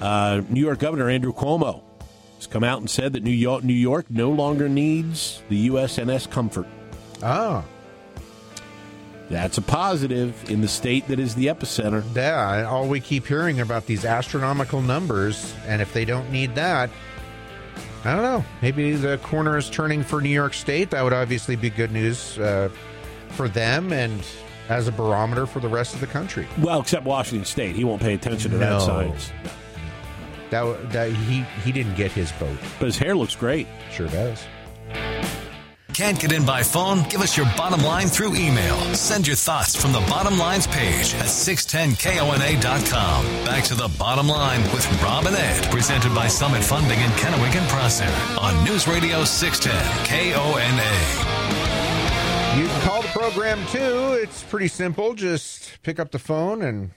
Uh, 0.00 0.40
New 0.48 0.60
York 0.60 0.78
Governor 0.78 1.10
Andrew 1.10 1.34
Cuomo 1.34 1.82
has 2.36 2.46
come 2.46 2.64
out 2.64 2.80
and 2.80 2.88
said 2.88 3.12
that 3.12 3.22
New 3.22 3.30
York, 3.30 3.62
New 3.62 3.74
York 3.74 4.06
no 4.08 4.30
longer 4.30 4.68
needs 4.68 5.42
the 5.50 5.68
USNS 5.68 6.30
Comfort. 6.30 6.66
Ah. 7.22 7.62
That's 9.30 9.58
a 9.58 9.62
positive 9.62 10.50
in 10.50 10.60
the 10.60 10.68
state 10.68 11.06
that 11.06 11.20
is 11.20 11.36
the 11.36 11.46
epicenter. 11.46 12.04
Yeah, 12.16 12.68
all 12.68 12.88
we 12.88 12.98
keep 12.98 13.26
hearing 13.26 13.60
about 13.60 13.86
these 13.86 14.04
astronomical 14.04 14.82
numbers, 14.82 15.54
and 15.66 15.80
if 15.80 15.92
they 15.92 16.04
don't 16.04 16.30
need 16.32 16.56
that, 16.56 16.90
I 18.04 18.14
don't 18.14 18.22
know. 18.22 18.44
Maybe 18.60 18.92
the 18.96 19.18
corner 19.18 19.56
is 19.56 19.70
turning 19.70 20.02
for 20.02 20.20
New 20.20 20.30
York 20.30 20.52
State. 20.52 20.90
That 20.90 21.02
would 21.02 21.12
obviously 21.12 21.54
be 21.54 21.70
good 21.70 21.92
news 21.92 22.38
uh, 22.38 22.70
for 23.28 23.48
them 23.48 23.92
and 23.92 24.20
as 24.68 24.88
a 24.88 24.92
barometer 24.92 25.46
for 25.46 25.60
the 25.60 25.68
rest 25.68 25.94
of 25.94 26.00
the 26.00 26.06
country. 26.08 26.48
Well, 26.58 26.80
except 26.80 27.04
Washington 27.04 27.44
State. 27.44 27.76
He 27.76 27.84
won't 27.84 28.02
pay 28.02 28.14
attention 28.14 28.50
to 28.50 28.58
no. 28.58 28.78
that 28.78 28.82
science. 28.82 29.32
That 30.50 30.90
that 30.92 31.12
he 31.12 31.42
he 31.62 31.70
didn't 31.70 31.94
get 31.94 32.10
his 32.10 32.32
vote. 32.32 32.58
But 32.80 32.86
his 32.86 32.98
hair 32.98 33.14
looks 33.14 33.36
great. 33.36 33.68
Sure 33.92 34.08
does. 34.08 34.44
Can't 35.92 36.18
get 36.20 36.32
in 36.32 36.46
by 36.46 36.62
phone? 36.62 37.02
Give 37.08 37.20
us 37.20 37.36
your 37.36 37.46
bottom 37.56 37.82
line 37.82 38.06
through 38.06 38.36
email. 38.36 38.78
Send 38.94 39.26
your 39.26 39.36
thoughts 39.36 39.74
from 39.74 39.92
the 39.92 40.00
bottom 40.00 40.38
lines 40.38 40.66
page 40.66 41.14
at 41.14 41.26
610kona.com. 41.26 43.24
Back 43.44 43.64
to 43.64 43.74
the 43.74 43.88
bottom 43.98 44.28
line 44.28 44.62
with 44.72 45.02
Rob 45.02 45.26
and 45.26 45.36
Ed, 45.36 45.70
presented 45.70 46.14
by 46.14 46.28
Summit 46.28 46.62
Funding 46.62 46.98
in 47.00 47.10
Kennewick 47.12 47.54
and 47.56 47.68
Prosser 47.68 48.08
on 48.40 48.64
News 48.64 48.86
Radio 48.86 49.24
610 49.24 49.74
KONA. 50.06 51.40
You 52.58 52.66
can 52.66 52.80
call 52.82 53.02
the 53.02 53.08
program 53.08 53.66
too. 53.66 54.18
It's 54.22 54.42
pretty 54.44 54.68
simple. 54.68 55.14
Just 55.14 55.82
pick 55.82 55.98
up 55.98 56.12
the 56.12 56.18
phone 56.18 56.62
and 56.62 56.90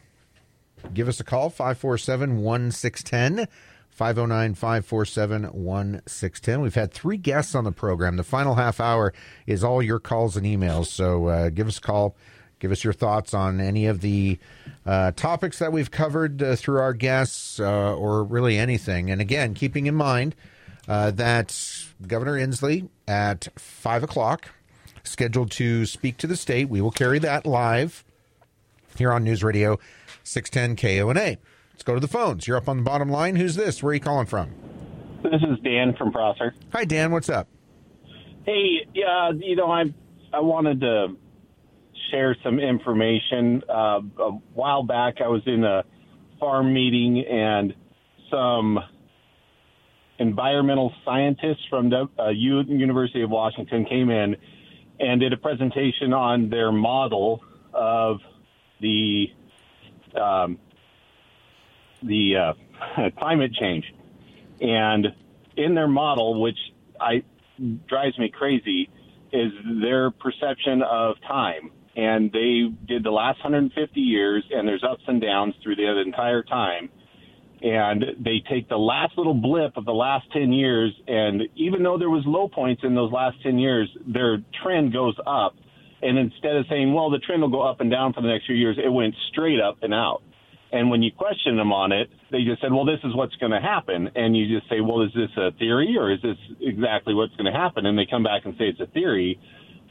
give 0.93 1.07
us 1.07 1.19
a 1.19 1.23
call 1.23 1.49
547 1.49 2.41
1610. 2.41 3.47
509 3.93 4.55
547 4.55 5.43
1610. 5.43 6.61
We've 6.61 6.73
had 6.73 6.91
three 6.91 7.17
guests 7.17 7.53
on 7.53 7.63
the 7.63 7.71
program. 7.71 8.17
The 8.17 8.23
final 8.23 8.55
half 8.55 8.79
hour 8.79 9.13
is 9.45 9.63
all 9.63 9.83
your 9.83 9.99
calls 9.99 10.35
and 10.35 10.45
emails. 10.45 10.87
So 10.87 11.27
uh, 11.27 11.49
give 11.49 11.67
us 11.67 11.77
a 11.77 11.81
call. 11.81 12.15
Give 12.57 12.71
us 12.71 12.83
your 12.83 12.93
thoughts 12.93 13.33
on 13.33 13.59
any 13.59 13.85
of 13.85 14.01
the 14.01 14.39
uh, 14.85 15.11
topics 15.11 15.59
that 15.59 15.71
we've 15.71 15.91
covered 15.91 16.41
uh, 16.41 16.55
through 16.55 16.79
our 16.79 16.93
guests 16.93 17.59
uh, 17.59 17.95
or 17.95 18.23
really 18.23 18.57
anything. 18.57 19.11
And 19.11 19.21
again, 19.21 19.53
keeping 19.53 19.85
in 19.85 19.95
mind 19.95 20.35
uh, 20.87 21.11
that 21.11 21.55
Governor 22.07 22.33
Inslee 22.33 22.89
at 23.07 23.47
5 23.55 24.03
o'clock, 24.03 24.49
scheduled 25.03 25.51
to 25.51 25.85
speak 25.85 26.17
to 26.17 26.27
the 26.27 26.35
state. 26.35 26.69
We 26.69 26.81
will 26.81 26.91
carry 26.91 27.19
that 27.19 27.45
live 27.45 28.03
here 28.97 29.11
on 29.11 29.23
News 29.23 29.43
Radio 29.43 29.77
610 30.23 30.75
KONA. 30.77 31.37
Let's 31.73 31.83
go 31.83 31.95
to 31.95 31.99
the 31.99 32.07
phones. 32.07 32.47
You're 32.47 32.57
up 32.57 32.69
on 32.69 32.77
the 32.77 32.83
bottom 32.83 33.09
line. 33.09 33.35
Who's 33.35 33.55
this? 33.55 33.81
Where 33.81 33.91
are 33.91 33.93
you 33.95 33.99
calling 33.99 34.25
from? 34.27 34.51
This 35.23 35.41
is 35.41 35.59
Dan 35.63 35.95
from 35.97 36.11
Prosser. 36.11 36.53
Hi, 36.71 36.85
Dan. 36.85 37.11
What's 37.11 37.29
up? 37.29 37.47
Hey, 38.45 38.85
yeah, 38.93 39.31
you 39.37 39.55
know, 39.55 39.71
I 39.71 39.83
I 40.33 40.39
wanted 40.41 40.81
to 40.81 41.07
share 42.11 42.35
some 42.43 42.59
information. 42.59 43.63
Uh, 43.69 44.01
a 44.19 44.31
while 44.53 44.83
back, 44.83 45.15
I 45.23 45.27
was 45.27 45.41
in 45.45 45.63
a 45.63 45.83
farm 46.39 46.73
meeting, 46.73 47.25
and 47.25 47.73
some 48.29 48.79
environmental 50.19 50.93
scientists 51.05 51.65
from 51.69 51.89
the 51.89 52.07
uh, 52.19 52.29
U- 52.29 52.61
University 52.67 53.23
of 53.23 53.29
Washington 53.29 53.85
came 53.85 54.09
in 54.09 54.35
and 54.99 55.19
did 55.19 55.33
a 55.33 55.37
presentation 55.37 56.13
on 56.13 56.49
their 56.49 56.71
model 56.71 57.41
of 57.73 58.17
the 58.79 59.27
um, 60.19 60.59
the 62.05 62.35
uh, 62.37 63.09
climate 63.17 63.53
change. 63.53 63.85
And 64.61 65.07
in 65.57 65.75
their 65.75 65.87
model, 65.87 66.41
which 66.41 66.57
I 66.99 67.23
drives 67.87 68.17
me 68.17 68.29
crazy, 68.29 68.89
is 69.31 69.51
their 69.81 70.11
perception 70.11 70.81
of 70.83 71.15
time. 71.27 71.71
And 71.95 72.31
they 72.31 72.63
did 72.87 73.03
the 73.03 73.11
last 73.11 73.37
150 73.43 73.99
years, 73.99 74.43
and 74.51 74.67
there's 74.67 74.83
ups 74.83 75.03
and 75.07 75.21
downs 75.21 75.53
through 75.61 75.75
the 75.75 76.01
entire 76.01 76.43
time. 76.43 76.89
And 77.61 78.03
they 78.19 78.43
take 78.49 78.67
the 78.67 78.77
last 78.77 79.17
little 79.17 79.33
blip 79.33 79.77
of 79.77 79.85
the 79.85 79.93
last 79.93 80.25
10 80.33 80.51
years, 80.51 80.91
and 81.07 81.43
even 81.55 81.83
though 81.83 81.97
there 81.97 82.09
was 82.09 82.23
low 82.25 82.49
points 82.49 82.81
in 82.83 82.93
those 82.93 83.11
last 83.11 83.41
10 83.43 83.57
years, 83.57 83.89
their 84.05 84.39
trend 84.61 84.91
goes 84.91 85.15
up. 85.25 85.55
And 86.01 86.17
instead 86.17 86.57
of 86.57 86.65
saying, 86.67 86.93
well, 86.93 87.09
the 87.09 87.19
trend 87.19 87.41
will 87.41 87.49
go 87.49 87.61
up 87.61 87.79
and 87.79 87.89
down 87.89 88.11
for 88.11 88.21
the 88.21 88.27
next 88.27 88.47
few 88.47 88.55
years, 88.55 88.77
it 88.83 88.89
went 88.89 89.15
straight 89.31 89.61
up 89.61 89.77
and 89.81 89.93
out. 89.93 90.21
And 90.73 90.89
when 90.89 91.03
you 91.03 91.11
question 91.15 91.55
them 91.55 91.71
on 91.71 91.91
it, 91.91 92.09
they 92.31 92.43
just 92.43 92.59
said, 92.59 92.73
well, 92.73 92.83
this 92.83 92.99
is 93.03 93.15
what's 93.15 93.35
going 93.35 93.51
to 93.51 93.61
happen. 93.61 94.09
And 94.15 94.35
you 94.35 94.59
just 94.59 94.67
say, 94.71 94.81
well, 94.81 95.03
is 95.03 95.11
this 95.13 95.29
a 95.37 95.51
theory 95.59 95.95
or 95.99 96.11
is 96.11 96.19
this 96.23 96.35
exactly 96.59 97.13
what's 97.13 97.35
going 97.35 97.45
to 97.45 97.57
happen? 97.57 97.85
And 97.85 97.95
they 97.95 98.07
come 98.09 98.23
back 98.23 98.41
and 98.45 98.55
say 98.57 98.65
it's 98.65 98.79
a 98.79 98.87
theory. 98.87 99.39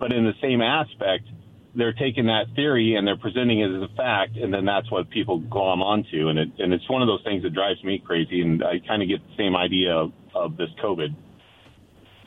But 0.01 0.13
in 0.13 0.25
the 0.25 0.33
same 0.43 0.61
aspect, 0.61 1.29
they're 1.77 1.93
taking 1.93 2.27
that 2.27 2.47
theory 2.57 2.97
and 2.97 3.07
they're 3.07 3.17
presenting 3.17 3.61
it 3.61 3.71
as 3.71 3.89
a 3.89 3.95
fact. 3.97 4.37
And 4.37 4.53
then 4.53 4.65
that's 4.65 4.91
what 4.91 5.09
people 5.09 5.39
glom 5.39 5.83
onto. 5.83 6.29
And, 6.29 6.39
it, 6.41 6.49
and 6.59 6.73
it's 6.73 6.91
one 6.91 7.01
of 7.01 7.07
those 7.07 7.23
things 7.23 7.45
that 7.45 7.55
drives 7.55 7.83
me 7.85 8.03
crazy. 8.05 8.43
And 8.43 8.65
I 8.65 8.81
kind 8.85 9.03
of 9.03 9.09
get 9.09 9.21
the 9.25 9.37
same 9.39 9.55
idea 9.55 9.95
of, 9.95 10.13
of 10.35 10.57
this 10.57 10.71
COVID 10.83 11.15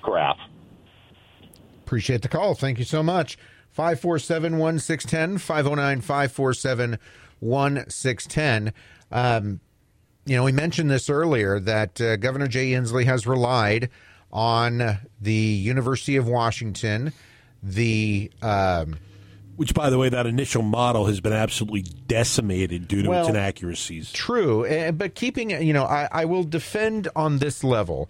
graph. 0.02 0.38
Appreciate 1.84 2.22
the 2.22 2.30
call. 2.30 2.56
Thank 2.56 2.80
you 2.80 2.86
so 2.86 3.04
much. 3.04 3.38
547 3.72 4.58
1610, 4.58 5.40
509 5.40 6.00
547 6.00 6.98
1610. 7.40 8.74
Um, 9.12 9.60
you 10.26 10.36
know, 10.36 10.44
we 10.44 10.52
mentioned 10.52 10.90
this 10.90 11.10
earlier 11.10 11.60
that 11.60 12.02
uh, 12.02 12.16
Governor 12.18 12.48
Jay 12.48 12.72
Inslee 12.72 13.06
has 13.06 13.28
relied 13.28 13.90
on 14.32 15.00
the 15.22 15.34
University 15.34 16.18
of 16.18 16.28
Washington, 16.28 17.14
the. 17.62 18.32
Um, 18.42 18.98
Which, 19.56 19.74
by 19.74 19.90
the 19.90 19.98
way, 19.98 20.10
that 20.10 20.26
initial 20.26 20.64
model 20.64 21.06
has 21.06 21.22
been 21.22 21.34
absolutely 21.34 21.84
decimated 22.08 22.88
due 22.88 23.04
to 23.04 23.10
Well, 23.10 23.22
its 23.22 23.30
inaccuracies. 23.30 24.12
True, 24.12 24.66
eh, 24.66 24.92
but 24.92 25.16
keeping 25.16 25.52
you 25.52 25.74
know, 25.74 25.86
I, 25.86 26.10
I 26.12 26.26
will 26.26 26.44
defend 26.44 27.08
on 27.16 27.38
this 27.38 27.64
level 27.64 28.10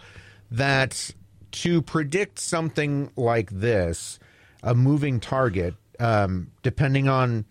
that 0.51 1.11
to 1.51 1.81
predict 1.81 2.39
something 2.39 3.11
like 3.15 3.49
this, 3.51 4.19
a 4.63 4.73
moving 4.73 5.19
target, 5.19 5.75
um, 5.99 6.51
depending 6.63 7.07
on 7.07 7.45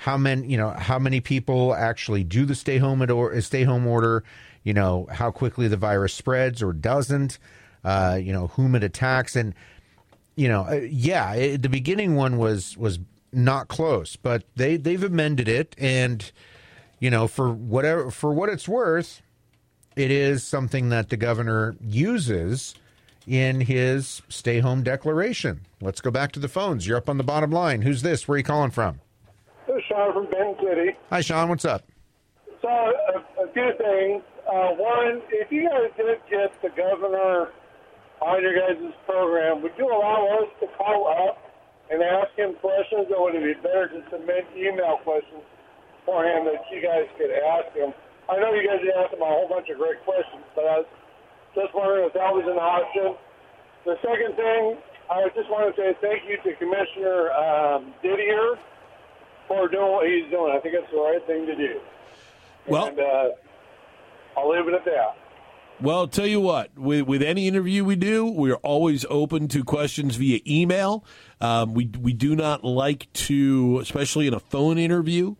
how 0.00 0.16
many 0.16 0.46
you 0.48 0.56
know 0.56 0.70
how 0.70 0.98
many 0.98 1.20
people 1.20 1.74
actually 1.74 2.24
do 2.24 2.46
the 2.46 2.54
stay 2.54 2.78
home 2.78 3.02
or 3.02 3.38
stay 3.42 3.64
home 3.64 3.86
order, 3.86 4.24
you 4.62 4.72
know 4.72 5.06
how 5.12 5.30
quickly 5.30 5.68
the 5.68 5.76
virus 5.76 6.14
spreads 6.14 6.62
or 6.62 6.72
doesn't, 6.72 7.38
uh, 7.84 8.18
you 8.20 8.32
know 8.32 8.46
whom 8.48 8.74
it 8.74 8.82
attacks, 8.82 9.36
and 9.36 9.54
you 10.36 10.48
know, 10.48 10.62
uh, 10.62 10.80
yeah, 10.88 11.34
it, 11.34 11.60
the 11.60 11.68
beginning 11.68 12.14
one 12.16 12.38
was 12.38 12.78
was 12.78 12.98
not 13.30 13.68
close, 13.68 14.16
but 14.16 14.44
they 14.56 14.78
they've 14.78 15.04
amended 15.04 15.48
it, 15.48 15.76
and 15.76 16.32
you 16.98 17.10
know, 17.10 17.28
for 17.28 17.50
whatever 17.50 18.10
for 18.10 18.32
what 18.32 18.48
it's 18.48 18.66
worth, 18.66 19.20
it 19.96 20.10
is 20.10 20.42
something 20.42 20.88
that 20.88 21.10
the 21.10 21.18
governor 21.18 21.76
uses 21.78 22.74
in 23.26 23.60
his 23.60 24.22
stay 24.30 24.60
home 24.60 24.82
declaration. 24.82 25.66
Let's 25.82 26.00
go 26.00 26.10
back 26.10 26.32
to 26.32 26.40
the 26.40 26.48
phones. 26.48 26.86
You're 26.86 26.96
up 26.96 27.10
on 27.10 27.18
the 27.18 27.22
bottom 27.22 27.50
line. 27.50 27.82
Who's 27.82 28.00
this? 28.00 28.26
Where 28.26 28.36
are 28.36 28.38
you 28.38 28.44
calling 28.44 28.70
from? 28.70 29.00
Sean 29.90 30.14
from 30.14 30.30
Benton 30.30 30.54
City. 30.62 30.94
Hi, 31.10 31.20
Sean. 31.20 31.48
What's 31.50 31.64
up? 31.64 31.82
So, 32.62 32.70
a, 32.70 33.18
a 33.42 33.46
few 33.50 33.70
things. 33.74 34.22
Uh, 34.46 34.78
one, 34.78 35.18
if 35.34 35.50
you 35.50 35.66
guys 35.66 35.90
did 35.98 36.22
get 36.30 36.54
the 36.62 36.70
governor 36.78 37.50
on 38.22 38.38
your 38.42 38.54
guys' 38.54 38.94
program, 39.04 39.62
would 39.62 39.74
you 39.76 39.90
allow 39.90 40.38
us 40.38 40.48
to 40.62 40.66
call 40.78 41.10
up 41.10 41.42
and 41.90 42.02
ask 42.02 42.30
him 42.38 42.54
questions, 42.62 43.10
or 43.10 43.26
would 43.26 43.34
it 43.34 43.42
be 43.42 43.58
better 43.66 43.90
to 43.90 43.98
submit 44.14 44.46
email 44.54 45.02
questions 45.02 45.42
for 46.06 46.22
him 46.22 46.46
that 46.46 46.62
you 46.70 46.78
guys 46.78 47.10
could 47.18 47.34
ask 47.34 47.74
him? 47.74 47.90
I 48.30 48.38
know 48.38 48.54
you 48.54 48.62
guys 48.62 48.78
asked 48.94 49.14
him 49.14 49.22
a 49.22 49.26
whole 49.26 49.48
bunch 49.50 49.66
of 49.74 49.78
great 49.78 49.98
questions, 50.06 50.46
but 50.54 50.70
I 50.70 50.86
was 50.86 50.90
just 51.58 51.74
wondering 51.74 52.06
if 52.06 52.14
that 52.14 52.30
was 52.30 52.46
an 52.46 52.62
option. 52.62 53.18
The 53.82 53.98
second 54.06 54.38
thing, 54.38 54.78
I 55.10 55.26
just 55.34 55.50
want 55.50 55.66
to 55.66 55.74
say 55.74 55.98
thank 55.98 56.22
you 56.30 56.38
to 56.46 56.54
Commissioner 56.62 57.34
um, 57.34 57.90
Didier 58.06 58.54
for 59.50 59.66
doing 59.66 59.90
what 59.90 60.06
he's 60.06 60.30
doing. 60.30 60.54
I 60.56 60.60
think 60.60 60.76
it's 60.76 60.90
the 60.92 60.98
right 61.00 61.26
thing 61.26 61.44
to 61.46 61.56
do. 61.56 61.80
Well- 62.68 62.86
and, 62.86 63.00
uh, 63.00 63.28
I'll 64.36 64.48
leave 64.48 64.68
it 64.68 64.74
at 64.74 64.84
that. 64.84 65.16
Well, 65.80 65.98
I'll 65.98 66.08
tell 66.08 66.26
you 66.26 66.40
what, 66.40 66.70
with, 66.78 67.06
with 67.08 67.20
any 67.22 67.48
interview 67.48 67.84
we 67.84 67.96
do, 67.96 68.26
we're 68.30 68.56
always 68.56 69.04
open 69.10 69.48
to 69.48 69.64
questions 69.64 70.16
via 70.16 70.38
email. 70.46 71.04
Um, 71.40 71.74
we, 71.74 71.86
we 72.00 72.12
do 72.12 72.36
not 72.36 72.62
like 72.62 73.10
to, 73.14 73.78
especially 73.80 74.26
in 74.28 74.34
a 74.34 74.40
phone 74.40 74.78
interview, 74.78 75.34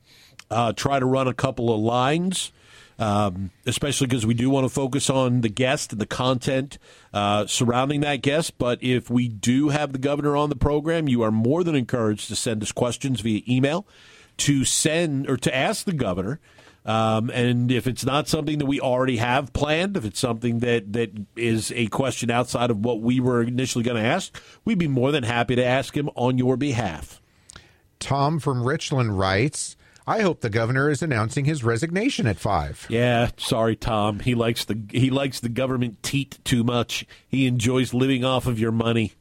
uh, 0.50 0.72
try 0.72 0.98
to 0.98 1.04
run 1.06 1.28
a 1.28 1.34
couple 1.34 1.72
of 1.72 1.78
lines, 1.80 2.52
um, 3.00 3.50
especially 3.66 4.06
because 4.06 4.26
we 4.26 4.34
do 4.34 4.50
want 4.50 4.64
to 4.66 4.68
focus 4.68 5.10
on 5.10 5.40
the 5.40 5.48
guest 5.48 5.90
and 5.90 6.00
the 6.00 6.06
content 6.06 6.78
uh, 7.12 7.46
surrounding 7.46 8.02
that 8.02 8.22
guest. 8.22 8.58
But 8.58 8.80
if 8.82 9.10
we 9.10 9.26
do 9.26 9.70
have 9.70 9.92
the 9.92 9.98
governor 9.98 10.36
on 10.36 10.50
the 10.50 10.56
program, 10.56 11.08
you 11.08 11.22
are 11.22 11.32
more 11.32 11.64
than 11.64 11.74
encouraged 11.74 12.28
to 12.28 12.36
send 12.36 12.62
us 12.62 12.70
questions 12.70 13.22
via 13.22 13.40
email 13.48 13.86
to 14.36 14.64
send 14.64 15.28
or 15.28 15.36
to 15.38 15.54
ask 15.54 15.84
the 15.84 15.92
governor. 15.92 16.40
Um, 16.84 17.30
and 17.30 17.70
if 17.70 17.86
it's 17.86 18.06
not 18.06 18.26
something 18.28 18.58
that 18.58 18.66
we 18.66 18.80
already 18.80 19.18
have 19.18 19.52
planned, 19.52 19.96
if 19.96 20.04
it's 20.04 20.18
something 20.18 20.60
that, 20.60 20.92
that 20.94 21.10
is 21.36 21.72
a 21.72 21.86
question 21.88 22.30
outside 22.30 22.70
of 22.70 22.84
what 22.84 23.00
we 23.00 23.20
were 23.20 23.42
initially 23.42 23.84
going 23.84 24.02
to 24.02 24.08
ask, 24.08 24.34
we'd 24.64 24.78
be 24.78 24.88
more 24.88 25.12
than 25.12 25.24
happy 25.24 25.56
to 25.56 25.64
ask 25.64 25.96
him 25.96 26.08
on 26.16 26.38
your 26.38 26.56
behalf. 26.56 27.20
Tom 27.98 28.38
from 28.40 28.64
Richland 28.64 29.18
writes, 29.18 29.76
I 30.10 30.22
hope 30.22 30.40
the 30.40 30.50
governor 30.50 30.90
is 30.90 31.02
announcing 31.02 31.44
his 31.44 31.62
resignation 31.62 32.26
at 32.26 32.36
five. 32.36 32.84
Yeah, 32.88 33.30
sorry, 33.36 33.76
Tom. 33.76 34.18
He 34.18 34.34
likes 34.34 34.64
the 34.64 34.76
he 34.90 35.08
likes 35.08 35.38
the 35.38 35.48
government 35.48 36.02
teat 36.02 36.40
too 36.42 36.64
much. 36.64 37.06
He 37.28 37.46
enjoys 37.46 37.94
living 37.94 38.24
off 38.24 38.48
of 38.48 38.58
your 38.58 38.72
money. 38.72 39.12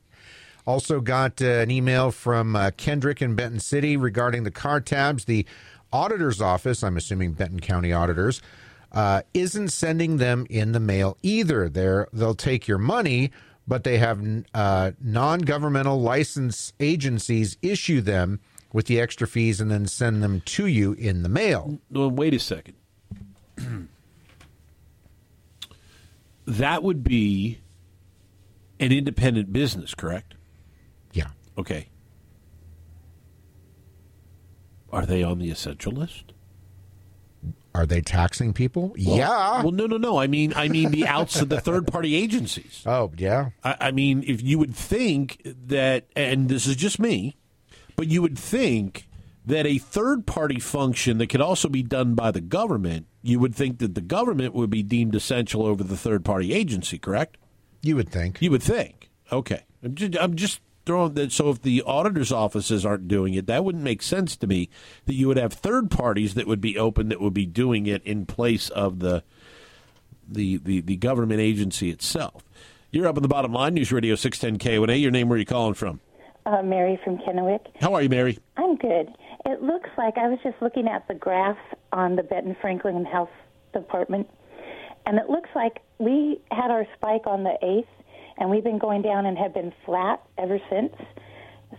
Also 0.65 0.99
got 0.99 1.43
uh, 1.43 1.45
an 1.45 1.69
email 1.69 2.09
from 2.09 2.55
uh, 2.55 2.71
Kendrick 2.75 3.21
in 3.21 3.35
Benton 3.35 3.59
City 3.59 3.97
regarding 3.97 4.45
the 4.45 4.51
car 4.51 4.81
tabs. 4.81 5.25
The 5.25 5.45
auditor's 5.93 6.41
office, 6.41 6.83
I'm 6.83 6.97
assuming 6.97 7.33
Benton 7.33 7.59
County 7.59 7.93
auditors, 7.93 8.41
uh, 8.91 9.21
isn't 9.35 9.69
sending 9.69 10.17
them 10.17 10.47
in 10.49 10.71
the 10.71 10.79
mail 10.79 11.17
either. 11.21 11.69
They're, 11.69 12.07
they'll 12.11 12.33
take 12.33 12.67
your 12.67 12.79
money, 12.79 13.29
but 13.67 13.83
they 13.83 13.99
have 13.99 14.25
uh, 14.55 14.91
non 14.99 15.41
governmental 15.41 16.01
license 16.01 16.73
agencies 16.79 17.57
issue 17.61 18.01
them 18.01 18.39
with 18.71 18.85
the 18.87 18.99
extra 18.99 19.27
fees 19.27 19.59
and 19.59 19.71
then 19.71 19.87
send 19.87 20.21
them 20.23 20.41
to 20.41 20.65
you 20.67 20.93
in 20.93 21.23
the 21.23 21.29
mail. 21.29 21.79
Well, 21.89 22.11
wait 22.11 22.33
a 22.33 22.39
second. 22.39 22.75
that 26.45 26.83
would 26.83 27.03
be 27.03 27.59
an 28.79 28.91
independent 28.91 29.51
business, 29.51 29.93
correct? 29.93 30.35
Yeah. 31.13 31.29
Okay. 31.57 31.89
Are 34.91 35.05
they 35.05 35.23
on 35.23 35.39
the 35.39 35.49
essential 35.51 35.91
list? 35.91 36.33
Are 37.75 37.85
they 37.85 38.01
taxing 38.01 38.51
people? 38.53 38.89
Well, 38.89 39.17
yeah. 39.17 39.61
Well, 39.61 39.71
no, 39.71 39.85
no, 39.85 39.97
no. 39.97 40.17
I 40.17 40.27
mean, 40.27 40.53
I 40.55 40.67
mean 40.69 40.89
the 40.89 41.05
outs 41.05 41.39
of 41.39 41.49
the 41.49 41.61
third 41.61 41.87
party 41.87 42.15
agencies. 42.15 42.83
Oh, 42.85 43.11
yeah. 43.17 43.49
I, 43.63 43.75
I 43.79 43.91
mean, 43.91 44.23
if 44.25 44.41
you 44.41 44.57
would 44.57 44.75
think 44.75 45.41
that, 45.67 46.07
and 46.15 46.49
this 46.49 46.65
is 46.65 46.75
just 46.75 46.97
me, 46.99 47.37
but 47.99 48.07
you 48.07 48.21
would 48.21 48.39
think 48.39 49.09
that 49.45 49.67
a 49.67 49.77
third 49.77 50.25
party 50.25 50.57
function 50.57 51.17
that 51.17 51.27
could 51.27 51.41
also 51.41 51.67
be 51.67 51.83
done 51.83 52.15
by 52.15 52.31
the 52.31 52.39
government, 52.39 53.07
you 53.21 53.39
would 53.39 53.53
think 53.53 53.79
that 53.79 53.93
the 53.93 53.99
government 53.99 54.53
would 54.53 54.69
be 54.69 54.81
deemed 54.81 55.15
essential 55.15 55.65
over 55.65 55.83
the 55.83 55.97
third 55.97 56.23
party 56.23 56.53
agency, 56.53 56.97
correct? 56.97 57.37
You 57.81 57.97
would 57.97 58.07
think. 58.07 58.41
You 58.41 58.51
would 58.51 58.63
think. 58.63 59.09
Okay. 59.33 59.65
I'm 59.83 59.95
just, 59.95 60.17
I'm 60.17 60.35
just 60.37 60.61
throwing 60.85 61.15
that. 61.15 61.33
So 61.33 61.49
if 61.49 61.61
the 61.61 61.81
auditor's 61.81 62.31
offices 62.31 62.85
aren't 62.85 63.09
doing 63.09 63.33
it, 63.33 63.47
that 63.47 63.65
wouldn't 63.65 63.83
make 63.83 64.01
sense 64.01 64.37
to 64.37 64.47
me 64.47 64.69
that 65.05 65.15
you 65.15 65.27
would 65.27 65.35
have 65.35 65.51
third 65.51 65.91
parties 65.91 66.35
that 66.35 66.47
would 66.47 66.61
be 66.61 66.77
open 66.77 67.09
that 67.09 67.19
would 67.19 67.33
be 67.33 67.45
doing 67.45 67.85
it 67.85 68.01
in 68.05 68.25
place 68.25 68.69
of 68.69 68.99
the 68.99 69.25
the 70.25 70.55
the, 70.55 70.79
the 70.79 70.95
government 70.95 71.41
agency 71.41 71.89
itself. 71.89 72.45
You're 72.91 73.07
up 73.07 73.17
on 73.17 73.23
the 73.23 73.27
bottom 73.27 73.51
line, 73.51 73.73
News 73.73 73.91
Radio 73.91 74.15
610 74.15 74.57
KONA. 74.57 74.93
Your 74.93 75.11
name, 75.11 75.27
where 75.27 75.35
are 75.35 75.39
you 75.39 75.45
calling 75.45 75.73
from? 75.73 75.99
Uh, 76.49 76.63
Mary 76.63 76.99
from 77.03 77.19
Kennewick. 77.19 77.67
How 77.79 77.93
are 77.93 78.01
you, 78.01 78.09
Mary? 78.09 78.39
I'm 78.57 78.75
good. 78.75 79.09
It 79.45 79.61
looks 79.61 79.89
like 79.99 80.17
I 80.17 80.27
was 80.27 80.39
just 80.41 80.55
looking 80.61 80.87
at 80.87 81.07
the 81.07 81.13
graph 81.13 81.59
on 81.91 82.15
the 82.15 82.23
Benton 82.23 82.55
Franklin 82.59 83.05
Health 83.05 83.29
Department, 83.71 84.27
and 85.05 85.19
it 85.19 85.29
looks 85.29 85.49
like 85.53 85.81
we 85.99 86.41
had 86.49 86.71
our 86.71 86.87
spike 86.95 87.27
on 87.27 87.43
the 87.43 87.55
8th, 87.61 87.85
and 88.39 88.49
we've 88.49 88.63
been 88.63 88.79
going 88.79 89.03
down 89.03 89.27
and 89.27 89.37
have 89.37 89.53
been 89.53 89.71
flat 89.85 90.23
ever 90.39 90.59
since. 90.71 90.95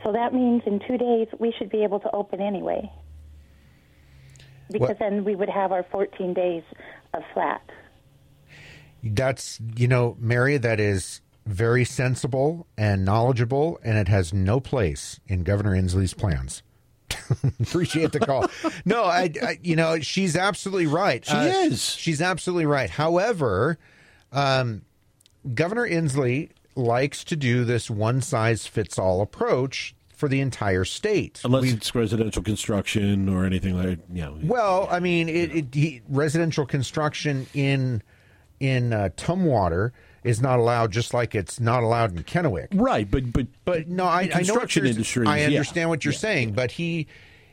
So 0.04 0.12
that 0.12 0.32
means 0.32 0.62
in 0.66 0.78
two 0.86 0.96
days 0.96 1.26
we 1.40 1.52
should 1.58 1.68
be 1.70 1.82
able 1.82 1.98
to 1.98 2.10
open 2.14 2.40
anyway. 2.40 2.92
Because 4.70 4.90
What- 4.90 4.98
then 5.00 5.24
we 5.24 5.34
would 5.34 5.48
have 5.50 5.72
our 5.72 5.82
14 5.82 6.32
days 6.32 6.62
of 7.12 7.24
flat. 7.34 7.60
That's, 9.02 9.58
you 9.74 9.88
know, 9.88 10.16
Mary, 10.20 10.58
that 10.58 10.78
is 10.78 11.22
very 11.46 11.84
sensible 11.84 12.66
and 12.76 13.04
knowledgeable, 13.04 13.78
and 13.82 13.96
it 13.98 14.08
has 14.08 14.32
no 14.32 14.60
place 14.60 15.20
in 15.26 15.42
Governor 15.42 15.74
Inslee's 15.74 16.14
plans. 16.14 16.62
Appreciate 17.60 18.12
the 18.12 18.20
call. 18.20 18.46
no, 18.84 19.04
I, 19.04 19.32
I, 19.42 19.58
you 19.62 19.74
know, 19.76 19.98
she's 20.00 20.36
absolutely 20.36 20.86
right. 20.86 21.24
Uh, 21.28 21.42
She 21.42 21.48
is. 21.72 21.84
She's 21.84 22.22
absolutely 22.22 22.66
right. 22.66 22.90
However, 22.90 23.78
um, 24.32 24.82
Governor 25.54 25.88
Inslee 25.88 26.50
likes 26.76 27.24
to 27.24 27.36
do 27.36 27.64
this 27.64 27.90
one 27.90 28.20
size 28.20 28.66
fits 28.66 28.98
all 28.98 29.20
approach 29.22 29.94
for 30.14 30.28
the 30.28 30.40
entire 30.40 30.84
state. 30.84 31.40
Unless 31.44 31.62
We've- 31.62 31.76
it's 31.78 31.94
residential 31.94 32.42
construction 32.42 33.28
or 33.28 33.44
anything 33.44 33.76
like 33.76 33.98
yeah. 34.12 34.30
well, 34.42 34.86
I 34.90 35.00
mean, 35.00 35.28
it, 35.28 35.54
it 35.54 35.74
he, 35.74 36.02
residential 36.08 36.66
construction 36.66 37.46
in 37.54 38.02
in 38.60 38.92
uh, 38.92 39.08
Tumwater 39.16 39.90
is 40.24 40.40
not 40.40 40.58
allowed, 40.58 40.92
just 40.92 41.14
like 41.14 41.34
it's 41.34 41.58
not 41.60 41.82
allowed 41.82 42.16
in 42.16 42.22
Kennewick. 42.24 42.68
Right, 42.74 43.10
but 43.10 43.32
but 43.32 43.46
But 43.64 43.88
no, 43.88 44.06
I, 44.06 44.26
construction 44.26 44.86
industry. 44.86 45.26
I 45.26 45.38
yeah. 45.40 45.46
understand 45.46 45.88
what 45.88 46.04
you're 46.04 46.12
Yeah. 46.12 46.18
saying, 46.18 46.52
but 46.52 46.72
he, 46.72 47.06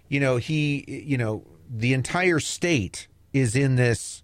you 0.09 0.19
know, 0.19 0.37
he, 0.37 0.83
you 1.05 1.17
know, 1.17 1.43
the 1.69 1.93
entire 1.93 2.39
state 2.39 3.07
is 3.33 3.55
in 3.55 3.75
this 3.75 4.23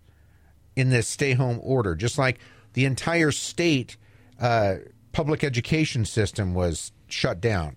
in 0.75 0.89
this 0.89 1.07
stay 1.07 1.33
home 1.33 1.59
order, 1.61 1.95
just 1.95 2.17
like 2.17 2.39
the 2.73 2.85
entire 2.85 3.31
state 3.31 3.95
uh, 4.39 4.75
public 5.11 5.43
education 5.43 6.03
system 6.05 6.53
was 6.53 6.91
shut 7.07 7.39
down. 7.39 7.75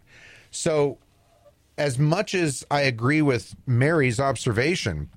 So, 0.50 0.98
as 1.76 1.98
much 1.98 2.34
as 2.34 2.64
I 2.70 2.80
agree 2.80 3.20
with 3.20 3.54
Mary's 3.66 4.18
observation, 4.18 5.10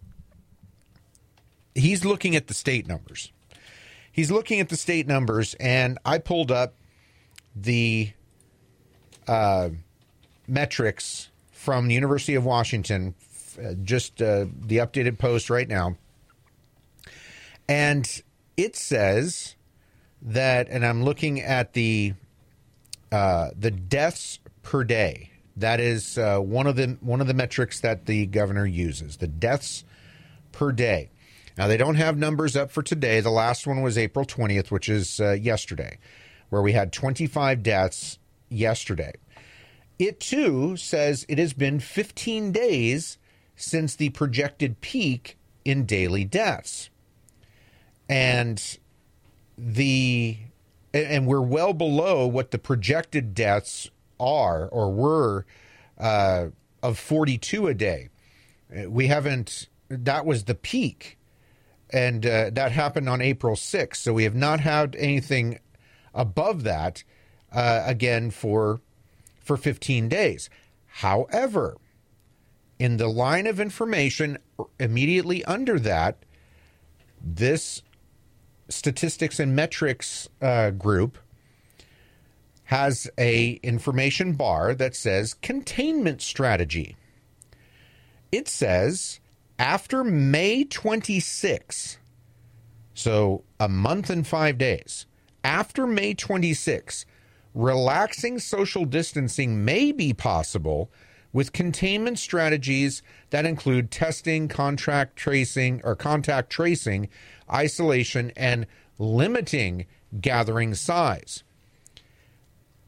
he's 1.73 2.03
looking 2.03 2.35
at 2.35 2.47
the 2.47 2.53
state 2.53 2.87
numbers. 2.87 3.31
He's 4.11 4.31
looking 4.31 4.59
at 4.59 4.69
the 4.69 4.77
state 4.77 5.07
numbers, 5.07 5.55
and 5.59 5.97
I 6.05 6.17
pulled 6.17 6.51
up 6.51 6.75
the 7.55 8.11
uh, 9.27 9.69
metrics 10.47 11.29
from 11.51 11.87
the 11.87 11.93
University 11.93 12.35
of 12.35 12.45
Washington, 12.45 13.15
uh, 13.61 13.73
just 13.83 14.21
uh, 14.21 14.45
the 14.61 14.77
updated 14.77 15.19
post 15.19 15.49
right 15.49 15.67
now. 15.67 15.95
And 17.67 18.23
it 18.57 18.75
says 18.75 19.55
that, 20.21 20.67
and 20.69 20.85
I'm 20.85 21.03
looking 21.03 21.39
at 21.41 21.73
the 21.73 22.13
uh, 23.11 23.49
the 23.57 23.71
deaths 23.71 24.39
per 24.63 24.83
day. 24.83 25.31
That 25.57 25.79
is 25.79 26.17
uh, 26.17 26.39
one 26.39 26.67
of 26.67 26.75
the 26.75 26.97
one 27.01 27.21
of 27.21 27.27
the 27.27 27.33
metrics 27.33 27.81
that 27.81 28.05
the 28.05 28.25
governor 28.25 28.65
uses. 28.65 29.17
The 29.17 29.27
deaths 29.27 29.83
per 30.51 30.71
day. 30.71 31.09
Now 31.59 31.67
they 31.67 31.75
don't 31.75 31.95
have 31.95 32.17
numbers 32.17 32.55
up 32.55 32.71
for 32.71 32.81
today. 32.81 33.19
The 33.19 33.29
last 33.29 33.67
one 33.67 33.81
was 33.81 33.97
April 33.97 34.23
20th, 34.23 34.71
which 34.71 34.87
is 34.87 35.19
uh, 35.19 35.33
yesterday, 35.33 35.99
where 36.47 36.61
we 36.61 36.71
had 36.71 36.93
25 36.93 37.61
deaths 37.61 38.17
yesterday. 38.47 39.11
It 39.99 40.21
too 40.21 40.77
says 40.77 41.25
it 41.27 41.37
has 41.37 41.51
been 41.51 41.81
15 41.81 42.53
days 42.53 43.17
since 43.57 43.93
the 43.93 44.07
projected 44.11 44.79
peak 44.79 45.37
in 45.65 45.85
daily 45.85 46.23
deaths. 46.23 46.89
And 48.07 48.77
the 49.57 50.37
and 50.93 51.27
we're 51.27 51.41
well 51.41 51.73
below 51.73 52.25
what 52.25 52.51
the 52.51 52.57
projected 52.57 53.35
deaths 53.35 53.91
are 54.17 54.69
or 54.69 54.93
were 54.93 55.45
uh, 55.97 56.47
of 56.81 56.97
42 56.97 57.67
a 57.67 57.73
day. 57.73 58.07
Uh, 58.73 58.89
We 58.89 59.07
haven't 59.07 59.67
that 59.89 60.25
was 60.25 60.45
the 60.45 60.55
peak 60.55 61.17
and 61.91 62.25
uh, 62.25 62.49
that 62.51 62.71
happened 62.71 63.09
on 63.09 63.21
April 63.21 63.55
6th. 63.55 63.97
So 63.97 64.13
we 64.13 64.23
have 64.23 64.35
not 64.35 64.59
had 64.59 64.95
anything 64.97 65.59
above 66.13 66.63
that 66.63 67.03
uh, 67.51 67.83
again 67.85 68.31
for 68.31 68.81
for 69.39 69.57
15 69.57 70.09
days. 70.09 70.49
However, 70.85 71.77
in 72.77 72.97
the 72.97 73.07
line 73.07 73.47
of 73.47 73.59
information 73.59 74.37
immediately 74.79 75.43
under 75.45 75.79
that, 75.79 76.23
this 77.21 77.81
statistics 78.69 79.39
and 79.39 79.55
metrics 79.55 80.29
uh, 80.41 80.69
group 80.71 81.17
has 82.65 83.09
a 83.17 83.53
information 83.63 84.33
bar 84.33 84.75
that 84.75 84.95
says 84.95 85.33
containment 85.33 86.21
strategy. 86.21 86.95
It 88.31 88.47
says 88.47 89.19
after 89.59 90.05
May 90.05 90.63
26, 90.63 91.97
so 92.93 93.43
a 93.59 93.67
month 93.67 94.09
and 94.09 94.25
five 94.25 94.57
days, 94.57 95.05
after 95.43 95.85
May 95.85 96.13
26, 96.13 97.05
relaxing 97.53 98.39
social 98.39 98.85
distancing 98.85 99.65
may 99.65 99.91
be 99.91 100.13
possible 100.13 100.89
with 101.33 101.51
containment 101.51 102.17
strategies 102.17 103.03
that 103.31 103.45
include 103.45 103.91
testing, 103.91 104.47
contract 104.47 105.17
tracing, 105.17 105.81
or 105.83 105.93
contact 105.93 106.49
tracing, 106.49 107.09
isolation, 107.51 108.31
and 108.37 108.65
limiting 108.97 109.85
gathering 110.21 110.73
size. 110.73 111.43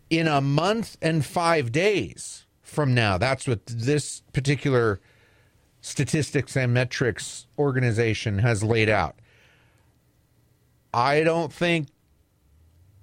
In 0.09 0.27
a 0.27 0.41
month 0.41 0.97
and 1.01 1.23
five 1.23 1.71
days 1.71 2.45
from 2.61 2.93
now, 2.93 3.17
that's 3.17 3.47
what 3.47 3.65
this 3.65 4.21
particular 4.33 5.01
statistics 5.81 6.55
and 6.55 6.73
metrics 6.73 7.47
organization 7.57 8.39
has 8.39 8.63
laid 8.63 8.89
out. 8.89 9.15
I 10.93 11.23
don't 11.23 11.51
think 11.51 11.87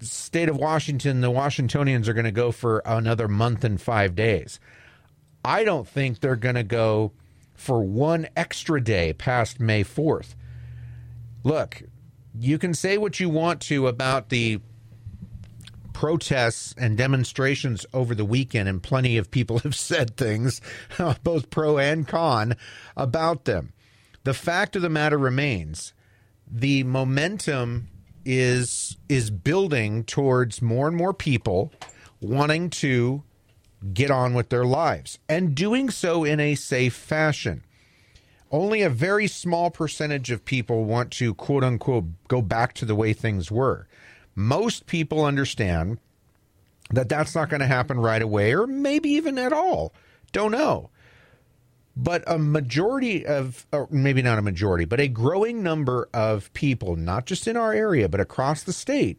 state 0.01 0.49
of 0.49 0.57
Washington, 0.57 1.21
the 1.21 1.31
Washingtonians 1.31 2.09
are 2.09 2.15
going 2.15 2.25
to 2.25 2.31
go 2.31 2.53
for 2.53 2.83
another 2.87 3.29
month 3.29 3.65
and 3.65 3.81
five 3.81 4.15
days. 4.15 4.61
I 5.45 5.65
don't 5.65 5.89
think 5.89 6.21
they're 6.21 6.37
going 6.37 6.55
to 6.55 6.63
go 6.63 7.13
for 7.55 7.83
one 7.83 8.29
extra 8.37 8.83
day 8.83 9.13
past 9.13 9.59
May 9.59 9.83
4th. 9.83 10.35
Look, 11.43 11.83
you 12.39 12.59
can 12.59 12.75
say 12.75 12.99
what 12.99 13.19
you 13.19 13.29
want 13.29 13.61
to 13.63 13.89
about 13.89 14.29
the 14.29 14.61
protests 15.99 16.77
and 16.79 16.97
demonstrations 16.97 17.85
over 17.93 18.15
the 18.15 18.25
weekend, 18.25 18.69
and 18.69 18.81
plenty 18.81 19.17
of 19.17 19.33
people 19.33 19.59
have 19.65 19.75
said 19.75 20.17
things, 20.17 20.61
uh, 20.97 21.13
both 21.25 21.51
pro 21.51 21.77
and 21.77 22.07
con, 22.07 22.55
about 22.97 23.47
them. 23.47 23.73
The 24.23 24.33
fact 24.33 24.77
of 24.77 24.83
the 24.83 24.89
matter 24.89 25.19
remains 25.19 25.93
the 26.49 26.85
momentum 26.85 27.89
is 28.25 28.97
is 29.09 29.33
building 29.33 30.05
towards 30.05 30.63
more 30.63 30.87
and 30.87 30.97
more 30.97 31.13
people 31.13 31.73
wanting 32.21 32.71
to 32.71 33.25
get 33.93 34.13
on 34.13 34.35
with 34.35 34.51
their 34.51 34.65
lives 34.65 35.19
and 35.29 35.53
doing 35.53 35.91
so 35.91 36.23
in 36.23 36.39
a 36.39 36.55
safe 36.55 36.95
fashion. 36.95 37.65
Only 38.53 38.83
a 38.83 38.89
very 38.89 39.27
small 39.27 39.73
percentage 39.73 40.31
of 40.31 40.45
people 40.45 40.85
want 40.85 41.11
to 41.15 41.35
quote 41.35 41.65
unquote 41.65 42.05
go 42.29 42.41
back 42.41 42.73
to 42.75 42.85
the 42.85 42.95
way 42.95 43.13
things 43.13 43.51
were. 43.51 43.88
Most 44.39 44.87
people 44.87 45.25
understand 45.25 45.99
that 46.93 47.09
that's 47.09 47.35
not 47.35 47.49
going 47.49 47.59
to 47.59 47.67
happen 47.67 47.99
right 47.99 48.23
away 48.23 48.55
or 48.55 48.69
maybe 48.69 49.09
even 49.11 49.37
at 49.37 49.53
all. 49.53 49.93
Don't 50.31 50.53
know. 50.53 50.91
But 51.97 52.23
a 52.25 52.39
majority 52.39 53.27
of, 53.27 53.67
or 53.73 53.89
maybe 53.91 54.23
not 54.23 54.39
a 54.39 54.43
majority, 54.43 54.85
but 54.85 55.01
a 55.01 55.09
growing 55.09 55.65
number 55.65 56.09
of 56.15 56.53
people, 56.53 56.95
not 56.95 57.27
just 57.27 57.49
in 57.49 57.57
our 57.57 57.73
area, 57.73 58.09
but 58.09 58.21
across 58.21 58.63
the 58.63 58.73
state, 58.73 59.19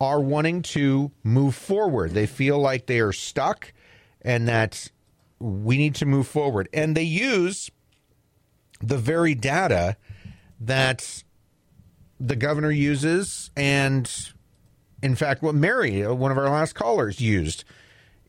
are 0.00 0.20
wanting 0.20 0.62
to 0.62 1.10
move 1.22 1.54
forward. 1.54 2.12
They 2.12 2.24
feel 2.26 2.58
like 2.58 2.86
they 2.86 2.98
are 2.98 3.12
stuck 3.12 3.74
and 4.22 4.48
that 4.48 4.90
we 5.38 5.76
need 5.76 5.96
to 5.96 6.06
move 6.06 6.26
forward. 6.26 6.66
And 6.72 6.96
they 6.96 7.02
use 7.02 7.70
the 8.80 8.96
very 8.96 9.34
data 9.34 9.98
that 10.60 11.24
the 12.24 12.36
governor 12.36 12.70
uses 12.70 13.50
and 13.56 14.32
in 15.02 15.16
fact 15.16 15.42
what 15.42 15.56
Mary, 15.56 16.06
one 16.06 16.30
of 16.30 16.38
our 16.38 16.48
last 16.48 16.74
callers 16.74 17.20
used 17.20 17.64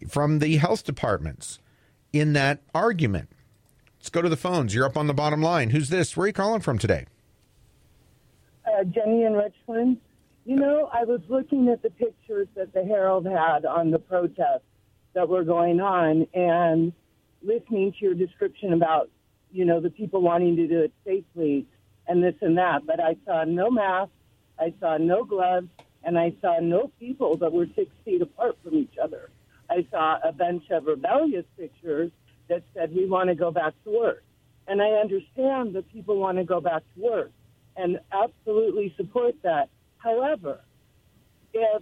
from 0.09 0.39
the 0.39 0.57
health 0.57 0.83
departments 0.83 1.59
in 2.11 2.33
that 2.33 2.61
argument. 2.73 3.29
Let's 3.99 4.09
go 4.09 4.21
to 4.21 4.29
the 4.29 4.37
phones. 4.37 4.73
You're 4.73 4.85
up 4.85 4.97
on 4.97 5.07
the 5.07 5.13
bottom 5.13 5.41
line. 5.41 5.69
Who's 5.69 5.89
this? 5.89 6.17
Where 6.17 6.25
are 6.25 6.27
you 6.27 6.33
calling 6.33 6.61
from 6.61 6.79
today? 6.79 7.05
Uh, 8.65 8.83
Jenny 8.83 9.23
in 9.23 9.33
Richland. 9.33 9.97
You 10.45 10.57
know, 10.57 10.89
I 10.91 11.05
was 11.05 11.21
looking 11.29 11.69
at 11.69 11.81
the 11.83 11.89
pictures 11.91 12.47
that 12.55 12.73
the 12.73 12.83
Herald 12.83 13.25
had 13.25 13.65
on 13.65 13.91
the 13.91 13.99
protests 13.99 14.65
that 15.13 15.29
were 15.29 15.43
going 15.43 15.79
on 15.79 16.27
and 16.33 16.91
listening 17.43 17.93
to 17.93 17.97
your 17.99 18.15
description 18.15 18.73
about, 18.73 19.09
you 19.51 19.63
know, 19.63 19.79
the 19.79 19.89
people 19.89 20.21
wanting 20.21 20.55
to 20.55 20.67
do 20.67 20.81
it 20.81 20.91
safely 21.05 21.65
and 22.07 22.23
this 22.23 22.35
and 22.41 22.57
that. 22.57 22.85
But 22.85 22.99
I 22.99 23.15
saw 23.25 23.43
no 23.43 23.69
masks, 23.69 24.13
I 24.59 24.73
saw 24.79 24.97
no 24.97 25.23
gloves, 25.23 25.69
and 26.03 26.17
I 26.17 26.33
saw 26.41 26.59
no 26.59 26.91
people 26.99 27.37
that 27.37 27.51
were 27.51 27.67
six 27.75 27.89
feet 28.03 28.21
apart 28.21 28.57
from 28.63 28.75
each 28.75 28.97
other. 29.01 29.29
I 29.69 29.87
saw 29.89 30.17
a 30.23 30.31
bunch 30.31 30.69
of 30.69 30.85
rebellious 30.85 31.45
pictures 31.57 32.11
that 32.49 32.63
said, 32.73 32.93
we 32.93 33.05
want 33.05 33.29
to 33.29 33.35
go 33.35 33.51
back 33.51 33.73
to 33.85 33.91
work. 33.91 34.23
And 34.67 34.81
I 34.81 34.89
understand 34.91 35.73
that 35.75 35.91
people 35.91 36.17
want 36.17 36.37
to 36.37 36.43
go 36.43 36.61
back 36.61 36.83
to 36.95 37.01
work 37.01 37.31
and 37.75 37.99
absolutely 38.11 38.93
support 38.97 39.35
that. 39.43 39.69
However, 39.97 40.59
if 41.53 41.81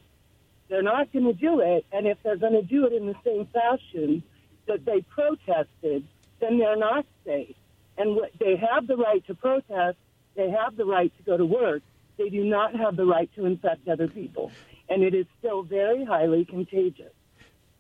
they're 0.70 0.84
not 0.84 1.12
going 1.12 1.26
to 1.26 1.34
do 1.34 1.60
it, 1.60 1.86
and 1.92 2.08
if 2.08 2.18
they're 2.24 2.38
going 2.38 2.54
to 2.54 2.62
do 2.62 2.86
it 2.86 2.94
in 2.94 3.08
the 3.08 3.16
same 3.26 3.48
fashion 3.48 4.24
that 4.68 4.86
they 4.86 5.02
protested, 5.02 6.08
then 6.40 6.60
they're 6.60 6.78
not 6.78 7.06
safe. 7.26 7.56
And 7.98 8.20
they 8.40 8.56
have 8.56 8.88
the 8.88 8.96
right 8.96 9.26
to 9.28 9.36
protest, 9.36 9.98
they 10.42 10.50
have 10.52 10.76
the 10.76 10.86
right 10.86 11.16
to 11.18 11.24
go 11.24 11.38
to 11.38 11.46
work. 11.46 11.82
They 12.18 12.30
do 12.30 12.44
not 12.44 12.76
have 12.76 12.96
the 12.96 13.06
right 13.06 13.30
to 13.36 13.46
infect 13.46 13.88
other 13.88 14.08
people. 14.08 14.52
And 14.90 15.04
it 15.04 15.14
is 15.14 15.26
still 15.40 15.64
very 15.64 16.04
highly 16.04 16.46
contagious. 16.46 17.12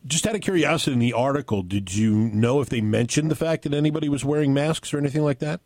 Just 0.05 0.25
out 0.25 0.35
of 0.35 0.41
curiosity, 0.41 0.93
in 0.93 0.99
the 0.99 1.13
article, 1.13 1.61
did 1.61 1.93
you 1.93 2.15
know 2.15 2.61
if 2.61 2.69
they 2.69 2.81
mentioned 2.81 3.29
the 3.29 3.35
fact 3.35 3.63
that 3.63 3.73
anybody 3.73 4.09
was 4.09 4.25
wearing 4.25 4.53
masks 4.53 4.93
or 4.93 4.97
anything 4.97 5.23
like 5.23 5.39
that? 5.39 5.61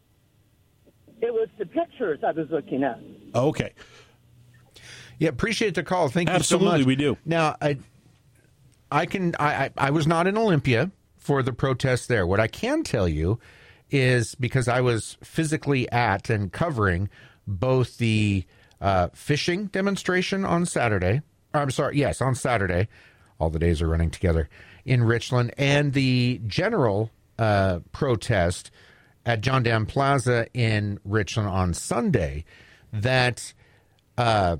It 1.21 1.33
was 1.33 1.47
the 1.57 1.65
pictures 1.65 2.19
I 2.25 2.31
was 2.31 2.49
looking 2.49 2.83
at. 2.83 2.99
Okay. 3.33 3.73
Yeah, 5.19 5.29
appreciate 5.29 5.75
the 5.75 5.83
call. 5.83 6.09
Thank 6.09 6.29
you 6.29 6.39
so 6.39 6.59
much. 6.59 6.85
we 6.85 6.97
do. 6.97 7.17
Now, 7.25 7.55
I, 7.61 7.77
I 8.91 9.05
can. 9.05 9.33
I, 9.39 9.65
I, 9.65 9.71
I 9.77 9.89
was 9.91 10.05
not 10.05 10.27
in 10.27 10.37
Olympia 10.37 10.91
for 11.17 11.41
the 11.41 11.53
protest 11.53 12.09
there. 12.09 12.27
What 12.27 12.41
I 12.41 12.47
can 12.47 12.83
tell 12.83 13.07
you 13.07 13.39
is 13.95 14.35
because 14.35 14.67
I 14.67 14.81
was 14.81 15.17
physically 15.23 15.89
at 15.91 16.29
and 16.29 16.51
covering 16.51 17.09
both 17.47 17.97
the 17.97 18.45
uh, 18.81 19.09
fishing 19.13 19.67
demonstration 19.67 20.45
on 20.45 20.65
Saturday. 20.65 21.21
I'm 21.53 21.71
sorry, 21.71 21.97
yes, 21.97 22.21
on 22.21 22.35
Saturday. 22.35 22.87
All 23.39 23.49
the 23.49 23.59
days 23.59 23.81
are 23.81 23.87
running 23.87 24.11
together 24.11 24.49
in 24.85 25.03
Richland, 25.03 25.53
and 25.57 25.93
the 25.93 26.41
general 26.47 27.11
uh, 27.39 27.79
protest 27.91 28.71
at 29.25 29.41
John 29.41 29.63
Dam 29.63 29.85
Plaza 29.85 30.47
in 30.53 30.99
Richland 31.03 31.49
on 31.49 31.73
Sunday. 31.73 32.45
That. 32.93 33.53
Uh, 34.17 34.57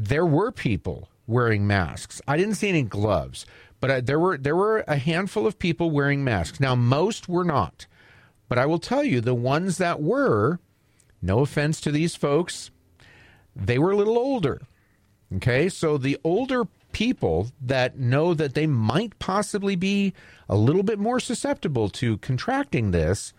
there 0.00 0.24
were 0.26 0.52
people 0.52 1.08
wearing 1.26 1.66
masks. 1.66 2.22
I 2.28 2.36
didn't 2.36 2.54
see 2.54 2.68
any 2.68 2.82
gloves, 2.82 3.46
but 3.80 3.90
I, 3.90 4.00
there 4.00 4.18
were 4.18 4.38
there 4.38 4.54
were 4.54 4.84
a 4.86 4.96
handful 4.96 5.44
of 5.44 5.58
people 5.58 5.90
wearing 5.90 6.22
masks. 6.22 6.60
Now 6.60 6.76
most 6.76 7.28
were 7.28 7.44
not, 7.44 7.86
but 8.48 8.58
I 8.58 8.66
will 8.66 8.78
tell 8.78 9.04
you 9.04 9.20
the 9.20 9.34
ones 9.34 9.78
that 9.78 10.00
were. 10.02 10.58
No 11.20 11.40
offense 11.40 11.80
to 11.80 11.90
these 11.90 12.14
folks, 12.14 12.70
they 13.54 13.78
were 13.78 13.90
a 13.90 13.96
little 13.96 14.18
older. 14.18 14.62
Okay, 15.36 15.68
so 15.68 15.98
the 15.98 16.18
older 16.24 16.66
people 16.92 17.48
that 17.60 17.98
know 17.98 18.32
that 18.34 18.54
they 18.54 18.66
might 18.66 19.18
possibly 19.18 19.76
be 19.76 20.14
a 20.48 20.56
little 20.56 20.82
bit 20.82 20.98
more 20.98 21.20
susceptible 21.20 21.88
to 21.90 22.16
contracting 22.18 22.92
this 22.92 23.34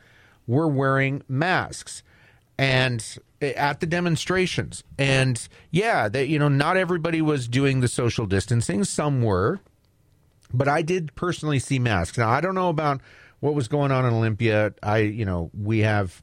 were 0.46 0.68
wearing 0.68 1.24
masks 1.28 2.04
and 2.58 3.18
eh, 3.42 3.54
at 3.56 3.80
the 3.80 3.86
demonstrations. 3.86 4.84
And 4.98 5.48
yeah, 5.72 6.10
that 6.10 6.28
you 6.28 6.38
know, 6.38 6.50
not 6.50 6.78
everybody 6.78 7.22
was 7.22 7.48
doing 7.48 7.80
the 7.80 7.88
social 7.88 8.26
distancing. 8.26 8.84
Some 8.84 9.24
were, 9.24 9.60
but 10.54 10.68
I 10.68 10.82
did 10.82 11.16
personally 11.16 11.60
see 11.60 11.80
masks. 11.80 12.18
Now 12.18 12.30
I 12.30 12.42
don't 12.42 12.56
know 12.56 12.70
about 12.70 13.02
what 13.40 13.54
was 13.54 13.68
going 13.68 13.92
on 13.92 14.06
in 14.06 14.14
Olympia. 14.14 14.74
I 14.82 15.00
you 15.00 15.26
know 15.26 15.52
we 15.60 15.80
have 15.80 16.22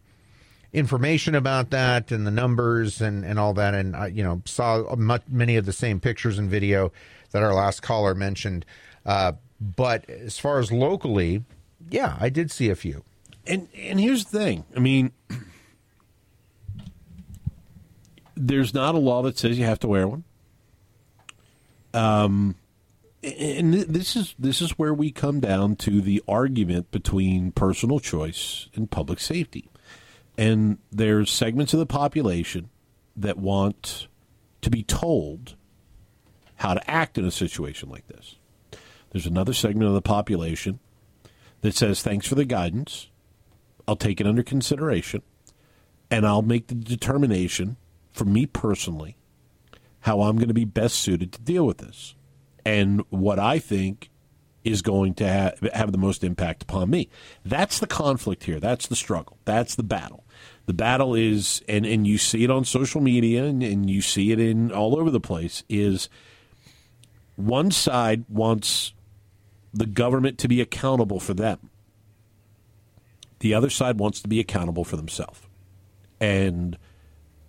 information 0.72 1.34
about 1.34 1.70
that 1.70 2.12
and 2.12 2.26
the 2.26 2.30
numbers 2.30 3.00
and 3.00 3.24
and 3.24 3.38
all 3.38 3.54
that, 3.54 3.74
and 3.74 3.96
I 3.96 4.08
you 4.08 4.22
know 4.22 4.42
saw 4.44 4.94
much, 4.96 5.22
many 5.28 5.56
of 5.56 5.66
the 5.66 5.72
same 5.72 6.00
pictures 6.00 6.38
and 6.38 6.50
video 6.50 6.92
that 7.30 7.42
our 7.42 7.54
last 7.54 7.82
caller 7.82 8.14
mentioned. 8.14 8.64
Uh, 9.04 9.32
but 9.60 10.08
as 10.10 10.38
far 10.38 10.58
as 10.58 10.70
locally, 10.70 11.44
yeah, 11.90 12.16
I 12.20 12.28
did 12.28 12.50
see 12.50 12.70
a 12.70 12.76
few. 12.76 13.04
And 13.46 13.68
and 13.76 14.00
here's 14.00 14.26
the 14.26 14.38
thing. 14.38 14.64
I 14.76 14.80
mean 14.80 15.12
there's 18.36 18.74
not 18.74 18.94
a 18.94 18.98
law 18.98 19.22
that 19.22 19.38
says 19.38 19.58
you 19.58 19.64
have 19.64 19.80
to 19.80 19.88
wear 19.88 20.06
one. 20.06 20.24
Um, 21.94 22.56
and 23.26 23.74
this 23.74 24.14
is 24.14 24.34
this 24.38 24.62
is 24.62 24.78
where 24.78 24.94
we 24.94 25.10
come 25.10 25.40
down 25.40 25.74
to 25.76 26.00
the 26.00 26.22
argument 26.28 26.90
between 26.92 27.50
personal 27.50 27.98
choice 27.98 28.68
and 28.74 28.90
public 28.90 29.18
safety. 29.18 29.68
And 30.38 30.78
there's 30.92 31.30
segments 31.30 31.72
of 31.72 31.80
the 31.80 31.86
population 31.86 32.70
that 33.16 33.38
want 33.38 34.06
to 34.60 34.70
be 34.70 34.82
told 34.82 35.56
how 36.56 36.74
to 36.74 36.90
act 36.90 37.18
in 37.18 37.24
a 37.24 37.30
situation 37.30 37.88
like 37.88 38.06
this. 38.06 38.36
There's 39.10 39.26
another 39.26 39.54
segment 39.54 39.88
of 39.88 39.94
the 39.94 40.02
population 40.02 40.78
that 41.62 41.74
says, 41.74 42.02
"Thanks 42.02 42.28
for 42.28 42.34
the 42.34 42.44
guidance. 42.44 43.08
I'll 43.88 43.96
take 43.96 44.20
it 44.20 44.26
under 44.26 44.42
consideration, 44.42 45.22
and 46.10 46.26
I'll 46.26 46.42
make 46.42 46.68
the 46.68 46.74
determination 46.74 47.76
for 48.12 48.24
me 48.24 48.46
personally, 48.46 49.16
how 50.00 50.22
I'm 50.22 50.36
going 50.36 50.48
to 50.48 50.54
be 50.54 50.64
best 50.64 50.96
suited 50.96 51.32
to 51.32 51.40
deal 51.40 51.66
with 51.66 51.78
this 51.78 52.15
and 52.66 53.04
what 53.10 53.38
I 53.38 53.60
think 53.60 54.10
is 54.64 54.82
going 54.82 55.14
to 55.14 55.32
ha- 55.32 55.68
have 55.72 55.92
the 55.92 55.98
most 55.98 56.24
impact 56.24 56.64
upon 56.64 56.90
me. 56.90 57.08
That's 57.44 57.78
the 57.78 57.86
conflict 57.86 58.42
here. 58.42 58.58
That's 58.58 58.88
the 58.88 58.96
struggle. 58.96 59.38
That's 59.44 59.76
the 59.76 59.84
battle. 59.84 60.24
The 60.66 60.74
battle 60.74 61.14
is, 61.14 61.62
and, 61.68 61.86
and 61.86 62.04
you 62.04 62.18
see 62.18 62.42
it 62.42 62.50
on 62.50 62.64
social 62.64 63.00
media 63.00 63.44
and, 63.44 63.62
and 63.62 63.88
you 63.88 64.02
see 64.02 64.32
it 64.32 64.40
in 64.40 64.72
all 64.72 64.98
over 64.98 65.12
the 65.12 65.20
place, 65.20 65.62
is 65.68 66.08
one 67.36 67.70
side 67.70 68.24
wants 68.28 68.92
the 69.72 69.86
government 69.86 70.36
to 70.38 70.48
be 70.48 70.60
accountable 70.60 71.20
for 71.20 71.34
them. 71.34 71.70
The 73.38 73.54
other 73.54 73.70
side 73.70 74.00
wants 74.00 74.20
to 74.22 74.28
be 74.28 74.40
accountable 74.40 74.82
for 74.82 74.96
themselves. 74.96 75.40
And 76.18 76.76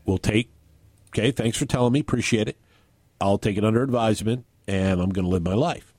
we'll 0.06 0.20
take 0.20 0.52
Okay, 1.10 1.32
thanks 1.32 1.58
for 1.58 1.66
telling 1.66 1.94
me. 1.94 2.02
Appreciate 2.02 2.48
it. 2.48 2.58
I'll 3.20 3.40
take 3.40 3.58
it 3.58 3.66
under 3.66 3.82
advisement 3.82 4.46
and 4.68 5.02
I'm 5.02 5.10
going 5.10 5.26
to 5.26 5.32
live 5.32 5.44
my 5.44 5.54
life. 5.54 5.94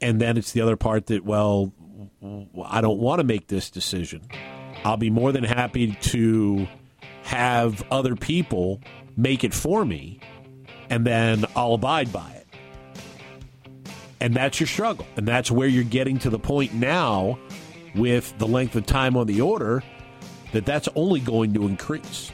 And 0.00 0.20
then 0.20 0.36
it's 0.36 0.52
the 0.52 0.60
other 0.60 0.76
part 0.76 1.06
that, 1.06 1.24
well, 1.24 1.72
I 2.64 2.80
don't 2.80 2.98
want 2.98 3.20
to 3.20 3.24
make 3.24 3.48
this 3.48 3.70
decision. 3.70 4.22
I'll 4.84 4.96
be 4.96 5.10
more 5.10 5.32
than 5.32 5.44
happy 5.44 5.92
to 5.92 6.68
have 7.24 7.84
other 7.90 8.14
people 8.16 8.80
make 9.16 9.42
it 9.42 9.52
for 9.52 9.84
me, 9.84 10.20
and 10.88 11.04
then 11.04 11.44
I'll 11.56 11.74
abide 11.74 12.12
by 12.12 12.30
it. 12.30 12.46
And 14.20 14.34
that's 14.34 14.60
your 14.60 14.66
struggle. 14.66 15.06
And 15.16 15.26
that's 15.26 15.50
where 15.50 15.68
you're 15.68 15.84
getting 15.84 16.18
to 16.20 16.30
the 16.30 16.38
point 16.38 16.72
now 16.72 17.38
with 17.94 18.36
the 18.38 18.46
length 18.46 18.76
of 18.76 18.86
time 18.86 19.16
on 19.16 19.26
the 19.26 19.40
order 19.40 19.82
that 20.52 20.64
that's 20.64 20.88
only 20.94 21.20
going 21.20 21.54
to 21.54 21.66
increase. 21.66 22.32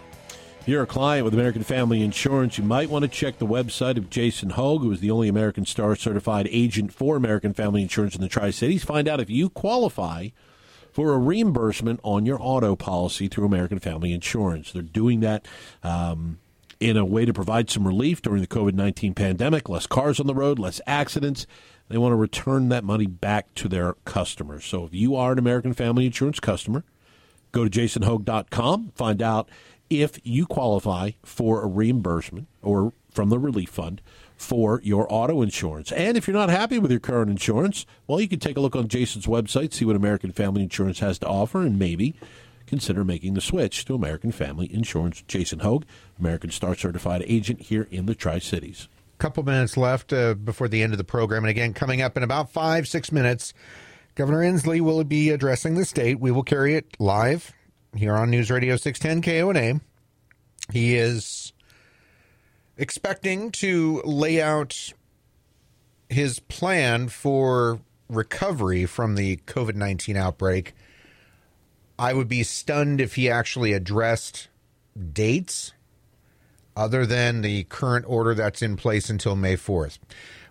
If 0.61 0.69
you're 0.69 0.83
a 0.83 0.87
client 0.87 1.25
with 1.25 1.33
American 1.33 1.63
Family 1.63 2.03
Insurance, 2.03 2.59
you 2.59 2.65
might 2.65 2.91
want 2.91 3.03
to 3.03 3.09
check 3.09 3.39
the 3.39 3.47
website 3.47 3.97
of 3.97 4.11
Jason 4.11 4.51
Hogue, 4.51 4.83
who 4.83 4.93
is 4.93 5.01
the 5.01 5.11
only 5.11 5.27
American 5.27 5.65
Star 5.65 5.97
certified 5.97 6.47
agent 6.51 6.93
for 6.93 7.17
American 7.17 7.55
Family 7.55 7.81
Insurance 7.81 8.15
in 8.15 8.21
the 8.21 8.29
Tri 8.29 8.51
Cities. 8.51 8.85
Find 8.85 9.09
out 9.09 9.21
if 9.21 9.31
you 9.31 9.49
qualify 9.49 10.29
for 10.93 11.15
a 11.15 11.19
reimbursement 11.19 11.99
on 12.03 12.27
your 12.27 12.37
auto 12.39 12.77
policy 12.77 13.27
through 13.27 13.47
American 13.47 13.79
Family 13.79 14.13
Insurance. 14.13 14.71
They're 14.71 14.83
doing 14.83 15.21
that. 15.21 15.49
Um, 15.83 16.39
in 16.79 16.97
a 16.97 17.05
way 17.05 17.27
to 17.27 17.33
provide 17.33 17.69
some 17.69 17.87
relief 17.87 18.23
during 18.23 18.41
the 18.41 18.47
COVID 18.47 18.73
19 18.73 19.13
pandemic, 19.13 19.69
less 19.69 19.87
cars 19.87 20.19
on 20.19 20.27
the 20.27 20.35
road, 20.35 20.59
less 20.59 20.81
accidents. 20.87 21.47
They 21.89 21.99
want 21.99 22.13
to 22.13 22.17
return 22.17 22.71
that 22.71 22.85
money 22.85 23.07
back 23.07 23.55
to 23.57 23.69
their 23.69 23.95
customers. 24.07 24.65
So 24.65 24.85
if 24.85 24.95
you 24.95 25.15
are 25.15 25.33
an 25.33 25.39
American 25.39 25.75
Family 25.75 26.07
Insurance 26.07 26.41
customer, 26.41 26.85
go 27.53 27.69
to 27.69 27.71
jasonhogue.com, 27.71 28.93
find 28.95 29.21
out 29.21 29.51
if 29.91 30.19
you 30.23 30.47
qualify 30.47 31.11
for 31.25 31.63
a 31.63 31.67
reimbursement 31.67 32.47
or 32.63 32.93
from 33.11 33.29
the 33.29 33.39
relief 33.39 33.71
fund 33.71 34.01
for 34.37 34.81
your 34.83 35.07
auto 35.13 35.43
insurance. 35.43 35.93
And 35.93 36.17
if 36.17 36.27
you're 36.27 36.37
not 36.37 36.49
happy 36.49 36.79
with 36.79 36.91
your 36.91 37.01
current 37.01 37.31
insurance, 37.31 37.85
well, 38.07 38.21
you 38.21 38.29
can 38.29 38.39
take 38.39 38.57
a 38.57 38.61
look 38.61 38.77
on 38.77 38.89
Jason's 38.89 39.27
website, 39.27 39.75
see 39.75 39.85
what 39.85 39.97
American 39.97 40.33
Family 40.33 40.63
Insurance 40.63 41.01
has 41.01 41.19
to 41.19 41.27
offer, 41.27 41.61
and 41.61 41.79
maybe 41.79 42.15
consider 42.67 43.05
making 43.05 43.35
the 43.35 43.41
switch 43.41 43.85
to 43.85 43.95
American 43.95 44.33
Family 44.33 44.73
Insurance. 44.73 45.23
Jason 45.27 45.59
Hogue, 45.59 45.85
American 46.19 46.51
Star 46.51 46.75
Certified 46.75 47.23
Agent 47.27 47.63
here 47.63 47.89
in 47.91 48.07
the 48.07 48.15
Tri 48.15 48.39
Cities. 48.39 48.89
Couple 49.19 49.43
minutes 49.43 49.77
left 49.77 50.15
uh, 50.15 50.33
before 50.33 50.69
the 50.69 50.83
end 50.83 50.95
of 50.95 50.99
the 50.99 51.05
program. 51.05 51.45
And 51.45 51.51
again, 51.51 51.75
coming 51.75 52.01
up 52.01 52.17
in 52.17 52.23
about 52.23 52.51
five, 52.51 52.89
six 52.89 53.13
minutes, 53.13 53.53
Governor 54.15 54.39
Inslee 54.39 54.81
will 54.81 55.05
be 55.05 55.29
addressing 55.29 55.75
the 55.75 55.85
state. 55.85 56.19
We 56.21 56.31
will 56.31 56.43
carry 56.43 56.75
it 56.75 56.97
live 56.99 57.53
here 57.97 58.15
on 58.15 58.31
News 58.31 58.51
Radio 58.51 58.77
610 58.77 59.23
KONA. 59.23 59.81
He 60.73 60.97
is 60.97 61.53
expecting 62.77 63.51
to 63.53 64.03
lay 64.05 64.41
out 64.41 64.93
his 66.09 66.39
plan 66.41 67.09
for 67.09 67.81
recovery 68.09 68.87
from 68.87 69.15
the 69.15 69.37
COVID 69.39 69.75
19 69.75 70.17
outbreak. 70.17 70.75
I 71.99 72.15
would 72.15 72.29
be 72.29 72.43
stunned 72.43 73.01
if 73.01 73.17
he 73.17 73.29
actually 73.29 73.73
addressed 73.73 74.49
dates 75.13 75.73
other 76.77 77.05
than 77.05 77.43
the 77.43 77.65
current 77.65 78.07
order 78.09 78.35
that's 78.35 78.63
in 78.63 78.77
place 78.77 79.11
until 79.11 79.37
May 79.37 79.57
4th. 79.57 79.99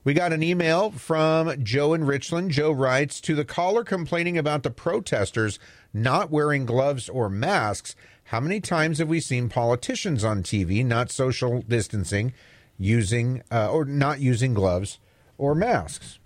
We 0.03 0.13
got 0.13 0.31
an 0.31 0.43
email 0.43 0.91
from 0.91 1.63
Joe 1.63 1.93
in 1.93 2.05
Richland. 2.05 2.51
Joe 2.51 2.71
writes 2.71 3.19
To 3.21 3.35
the 3.35 3.45
caller 3.45 3.83
complaining 3.83 4.37
about 4.37 4.63
the 4.63 4.71
protesters 4.71 5.59
not 5.93 6.31
wearing 6.31 6.65
gloves 6.65 7.09
or 7.09 7.29
masks, 7.29 7.95
how 8.25 8.39
many 8.39 8.59
times 8.59 8.99
have 8.99 9.07
we 9.07 9.19
seen 9.19 9.49
politicians 9.49 10.23
on 10.23 10.43
TV 10.43 10.85
not 10.85 11.11
social 11.11 11.61
distancing, 11.61 12.33
using 12.77 13.41
uh, 13.51 13.71
or 13.71 13.85
not 13.85 14.19
using 14.19 14.53
gloves 14.53 14.99
or 15.37 15.55
masks? 15.55 16.19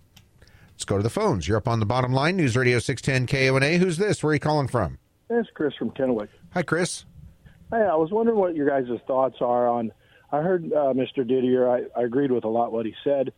Let's 0.73 0.85
go 0.85 0.97
to 0.97 1.03
the 1.03 1.09
phones. 1.09 1.47
You're 1.47 1.57
up 1.57 1.67
on 1.67 1.79
the 1.79 1.85
bottom 1.85 2.11
line. 2.11 2.35
News 2.35 2.57
Radio 2.57 2.79
610 2.79 3.27
KONA. 3.27 3.77
Who's 3.77 3.97
this? 3.97 4.21
Where 4.21 4.31
are 4.31 4.33
you 4.33 4.39
calling 4.39 4.67
from? 4.67 4.97
It's 5.29 5.49
Chris 5.53 5.73
from 5.75 5.91
Kennewick. 5.91 6.27
Hi, 6.53 6.61
Chris. 6.61 7.05
Hey, 7.71 7.77
I 7.77 7.95
was 7.95 8.11
wondering 8.11 8.37
what 8.37 8.55
your 8.55 8.67
guys' 8.67 8.99
thoughts 9.07 9.37
are 9.39 9.67
on. 9.67 9.91
I 10.31 10.41
heard 10.41 10.65
uh, 10.73 10.93
Mr. 10.93 11.27
Didier. 11.27 11.69
I, 11.69 11.83
I 11.97 12.03
agreed 12.03 12.31
with 12.31 12.43
a 12.43 12.49
lot 12.49 12.71
what 12.71 12.85
he 12.85 12.93
said. 13.03 13.31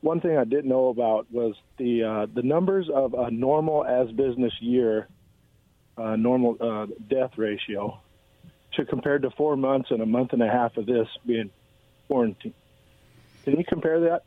One 0.00 0.20
thing 0.20 0.36
I 0.36 0.44
didn't 0.44 0.68
know 0.68 0.88
about 0.88 1.30
was 1.30 1.54
the 1.78 2.02
uh, 2.02 2.26
the 2.34 2.42
numbers 2.42 2.88
of 2.92 3.14
a 3.14 3.30
normal 3.30 3.84
as 3.84 4.10
business 4.12 4.52
year, 4.60 5.08
uh, 6.00 6.16
normal 6.16 6.56
uh, 6.60 6.86
death 7.08 7.32
ratio, 7.36 8.00
to 8.72 8.84
compared 8.84 9.22
to 9.22 9.30
four 9.30 9.56
months 9.56 9.90
and 9.90 10.00
a 10.00 10.06
month 10.06 10.32
and 10.32 10.42
a 10.42 10.48
half 10.48 10.76
of 10.76 10.86
this 10.86 11.08
being 11.26 11.50
quarantine. 12.06 12.54
Can 13.44 13.58
you 13.58 13.64
compare 13.64 14.00
that? 14.00 14.22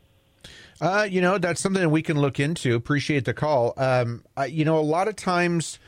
Uh, 0.80 1.06
you 1.08 1.20
know, 1.20 1.38
that's 1.38 1.60
something 1.60 1.90
we 1.90 2.02
can 2.02 2.18
look 2.18 2.38
into. 2.38 2.74
Appreciate 2.74 3.24
the 3.24 3.34
call. 3.34 3.74
Um, 3.76 4.24
I, 4.36 4.46
you 4.46 4.64
know, 4.64 4.78
a 4.78 4.80
lot 4.80 5.08
of 5.08 5.16
times, 5.16 5.78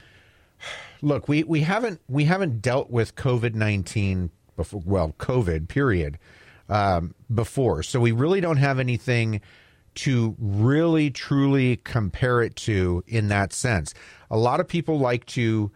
look, 1.03 1.29
we, 1.29 1.43
we 1.45 1.61
haven't 1.61 2.01
we 2.09 2.25
haven't 2.25 2.63
dealt 2.63 2.91
with 2.91 3.15
COVID 3.15 3.55
nineteen 3.55 4.31
before. 4.57 4.83
Well, 4.85 5.15
COVID 5.19 5.69
period 5.69 6.19
um, 6.69 7.15
before, 7.33 7.83
so 7.83 8.01
we 8.01 8.13
really 8.13 8.41
don't 8.41 8.57
have 8.59 8.79
anything 8.79 9.41
to 9.97 10.37
really 10.39 11.11
truly 11.11 11.77
compare 11.79 12.43
it 12.43 12.55
to 12.57 13.03
in 13.07 13.29
that 13.29 13.53
sense. 13.53 13.95
A 14.31 14.37
lot 14.37 14.61
of 14.61 14.69
people 14.69 14.99
like 14.99 15.27
to 15.27 15.71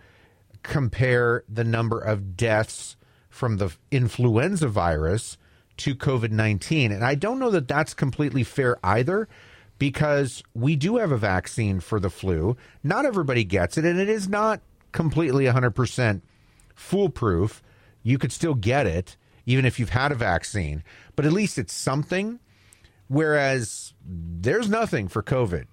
compare 0.63 1.43
the 1.49 1.65
number 1.65 1.99
of 1.99 2.37
deaths 2.37 2.97
from 3.29 3.57
the 3.57 3.71
influenza 3.91 4.69
virus 4.69 5.39
to 5.79 5.95
COVID 5.95 6.31
19. 6.31 6.93
And 6.93 7.05
I 7.05 7.15
don't 7.15 7.39
know 7.39 7.51
that 7.51 7.69
that's 7.69 7.95
completely 7.95 8.45
fair 8.45 8.79
either 8.85 9.29
because 9.79 10.43
we 10.55 10.77
do 10.77 10.99
have 10.99 11.11
a 11.11 11.17
vaccine 11.17 11.81
for 11.81 11.99
the 11.99 12.11
flu. 12.11 12.57
Not 12.85 13.07
everybody 13.07 13.45
gets 13.45 13.79
it, 13.79 13.87
and 13.87 13.99
it 13.99 14.11
is 14.11 14.29
not 14.29 14.61
completely 14.93 15.47
100% 15.47 16.21
foolproof. 16.75 17.63
You 18.03 18.19
could 18.19 18.33
still 18.33 18.55
get 18.55 18.87
it 18.87 19.17
even 19.47 19.65
if 19.65 19.81
you've 19.81 19.91
had 19.91 20.13
a 20.13 20.17
vaccine, 20.17 20.85
but 21.17 21.25
at 21.25 21.33
least 21.33 21.59
it's 21.59 21.73
something. 21.73 22.39
Whereas 23.11 23.93
there's 24.07 24.69
nothing 24.69 25.09
for 25.09 25.21
COVID. 25.21 25.65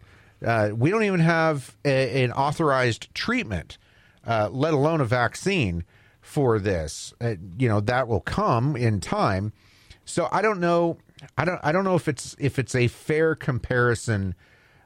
Uh, 0.43 0.71
we 0.75 0.89
don't 0.89 1.03
even 1.03 1.19
have 1.19 1.77
a, 1.85 2.23
an 2.23 2.31
authorized 2.31 3.13
treatment, 3.13 3.77
uh, 4.25 4.49
let 4.51 4.73
alone 4.73 5.01
a 5.01 5.05
vaccine 5.05 5.83
for 6.19 6.57
this. 6.57 7.13
Uh, 7.21 7.35
you 7.59 7.69
know 7.69 7.79
that 7.79 8.07
will 8.07 8.21
come 8.21 8.75
in 8.75 8.99
time. 8.99 9.53
So 10.03 10.27
I 10.31 10.41
don't 10.41 10.59
know. 10.59 10.97
I 11.37 11.45
don't. 11.45 11.59
I 11.61 11.71
don't 11.71 11.83
know 11.83 11.93
if 11.93 12.07
it's 12.07 12.35
if 12.39 12.57
it's 12.57 12.73
a 12.73 12.87
fair 12.87 13.35
comparison 13.35 14.33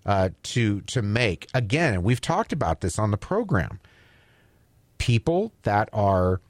uh, 0.06 0.32
to 0.44 0.82
to 0.82 1.02
make. 1.02 1.48
Again, 1.54 2.04
we've 2.04 2.20
talked 2.20 2.52
about 2.52 2.82
this 2.82 3.00
on 3.00 3.12
the 3.12 3.18
program. 3.18 3.80
People 4.98 5.54
that 5.64 5.88
are 5.94 6.42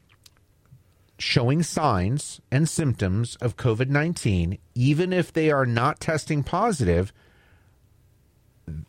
showing 1.21 1.61
signs 1.63 2.41
and 2.51 2.67
symptoms 2.67 3.35
of 3.37 3.55
COVID 3.55 3.89
nineteen, 3.89 4.57
even 4.75 5.13
if 5.13 5.31
they 5.31 5.51
are 5.51 5.65
not 5.65 5.99
testing 5.99 6.43
positive, 6.43 7.13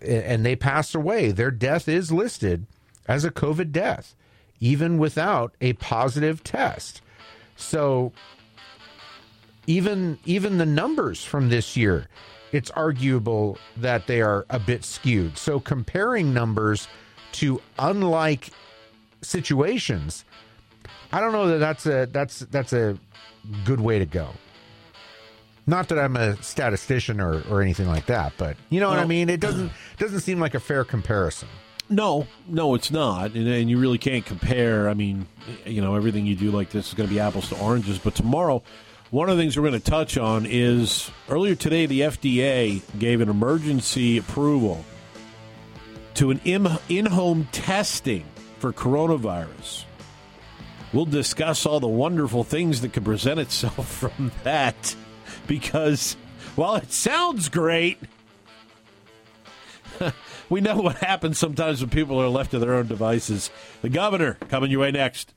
and 0.00 0.44
they 0.44 0.56
pass 0.56 0.94
away, 0.94 1.30
their 1.30 1.50
death 1.50 1.88
is 1.88 2.10
listed 2.10 2.66
as 3.06 3.24
a 3.24 3.30
COVID 3.30 3.72
death, 3.72 4.14
even 4.60 4.98
without 4.98 5.54
a 5.60 5.72
positive 5.74 6.42
test. 6.42 7.02
So 7.56 8.12
even 9.66 10.18
even 10.24 10.58
the 10.58 10.66
numbers 10.66 11.24
from 11.24 11.48
this 11.48 11.76
year, 11.76 12.08
it's 12.52 12.70
arguable 12.70 13.58
that 13.76 14.06
they 14.06 14.20
are 14.20 14.46
a 14.50 14.58
bit 14.58 14.84
skewed. 14.84 15.36
So 15.36 15.60
comparing 15.60 16.32
numbers 16.32 16.88
to 17.32 17.60
unlike 17.78 18.50
situations, 19.22 20.24
I 21.12 21.20
don't 21.20 21.32
know 21.32 21.48
that 21.48 21.58
that's 21.58 21.86
a 21.86 22.08
that's 22.10 22.40
that's 22.40 22.72
a 22.72 22.98
good 23.64 23.80
way 23.80 23.98
to 23.98 24.06
go. 24.06 24.28
Not 25.66 25.88
that 25.88 25.98
I'm 25.98 26.16
a 26.16 26.42
statistician 26.42 27.20
or, 27.20 27.42
or 27.48 27.62
anything 27.62 27.86
like 27.86 28.06
that, 28.06 28.32
but 28.36 28.56
you 28.70 28.80
know 28.80 28.88
what 28.88 28.98
I 28.98 29.04
mean. 29.04 29.28
It 29.28 29.40
doesn't 29.40 29.70
doesn't 29.98 30.20
seem 30.20 30.40
like 30.40 30.54
a 30.54 30.60
fair 30.60 30.84
comparison. 30.84 31.48
No, 31.88 32.26
no, 32.48 32.74
it's 32.74 32.90
not, 32.90 33.32
and, 33.32 33.46
and 33.46 33.68
you 33.68 33.78
really 33.78 33.98
can't 33.98 34.24
compare. 34.24 34.88
I 34.88 34.94
mean, 34.94 35.26
you 35.66 35.82
know, 35.82 35.94
everything 35.94 36.24
you 36.24 36.34
do 36.34 36.50
like 36.50 36.70
this 36.70 36.88
is 36.88 36.94
going 36.94 37.08
to 37.08 37.14
be 37.14 37.20
apples 37.20 37.50
to 37.50 37.58
oranges. 37.60 37.98
But 37.98 38.14
tomorrow, 38.14 38.62
one 39.10 39.28
of 39.28 39.36
the 39.36 39.42
things 39.42 39.58
we're 39.58 39.68
going 39.68 39.80
to 39.80 39.90
touch 39.90 40.16
on 40.16 40.46
is 40.46 41.10
earlier 41.28 41.54
today, 41.54 41.84
the 41.84 42.00
FDA 42.00 42.80
gave 42.98 43.20
an 43.20 43.28
emergency 43.28 44.16
approval 44.16 44.82
to 46.14 46.30
an 46.30 46.40
in-home 46.44 47.48
testing 47.52 48.24
for 48.58 48.72
coronavirus. 48.72 49.84
We'll 50.92 51.06
discuss 51.06 51.64
all 51.64 51.80
the 51.80 51.88
wonderful 51.88 52.44
things 52.44 52.80
that 52.82 52.92
could 52.92 53.04
present 53.04 53.40
itself 53.40 53.88
from 54.00 54.32
that, 54.44 54.94
because 55.46 56.16
while 56.54 56.76
it 56.76 56.92
sounds 56.92 57.48
great. 57.48 57.98
we 60.48 60.60
know 60.60 60.76
what 60.76 60.96
happens 60.96 61.38
sometimes 61.38 61.80
when 61.80 61.90
people 61.90 62.20
are 62.20 62.28
left 62.28 62.50
to 62.50 62.58
their 62.58 62.74
own 62.74 62.86
devices. 62.86 63.50
The 63.80 63.88
governor 63.88 64.34
coming 64.48 64.70
your 64.70 64.80
way 64.80 64.90
next. 64.90 65.32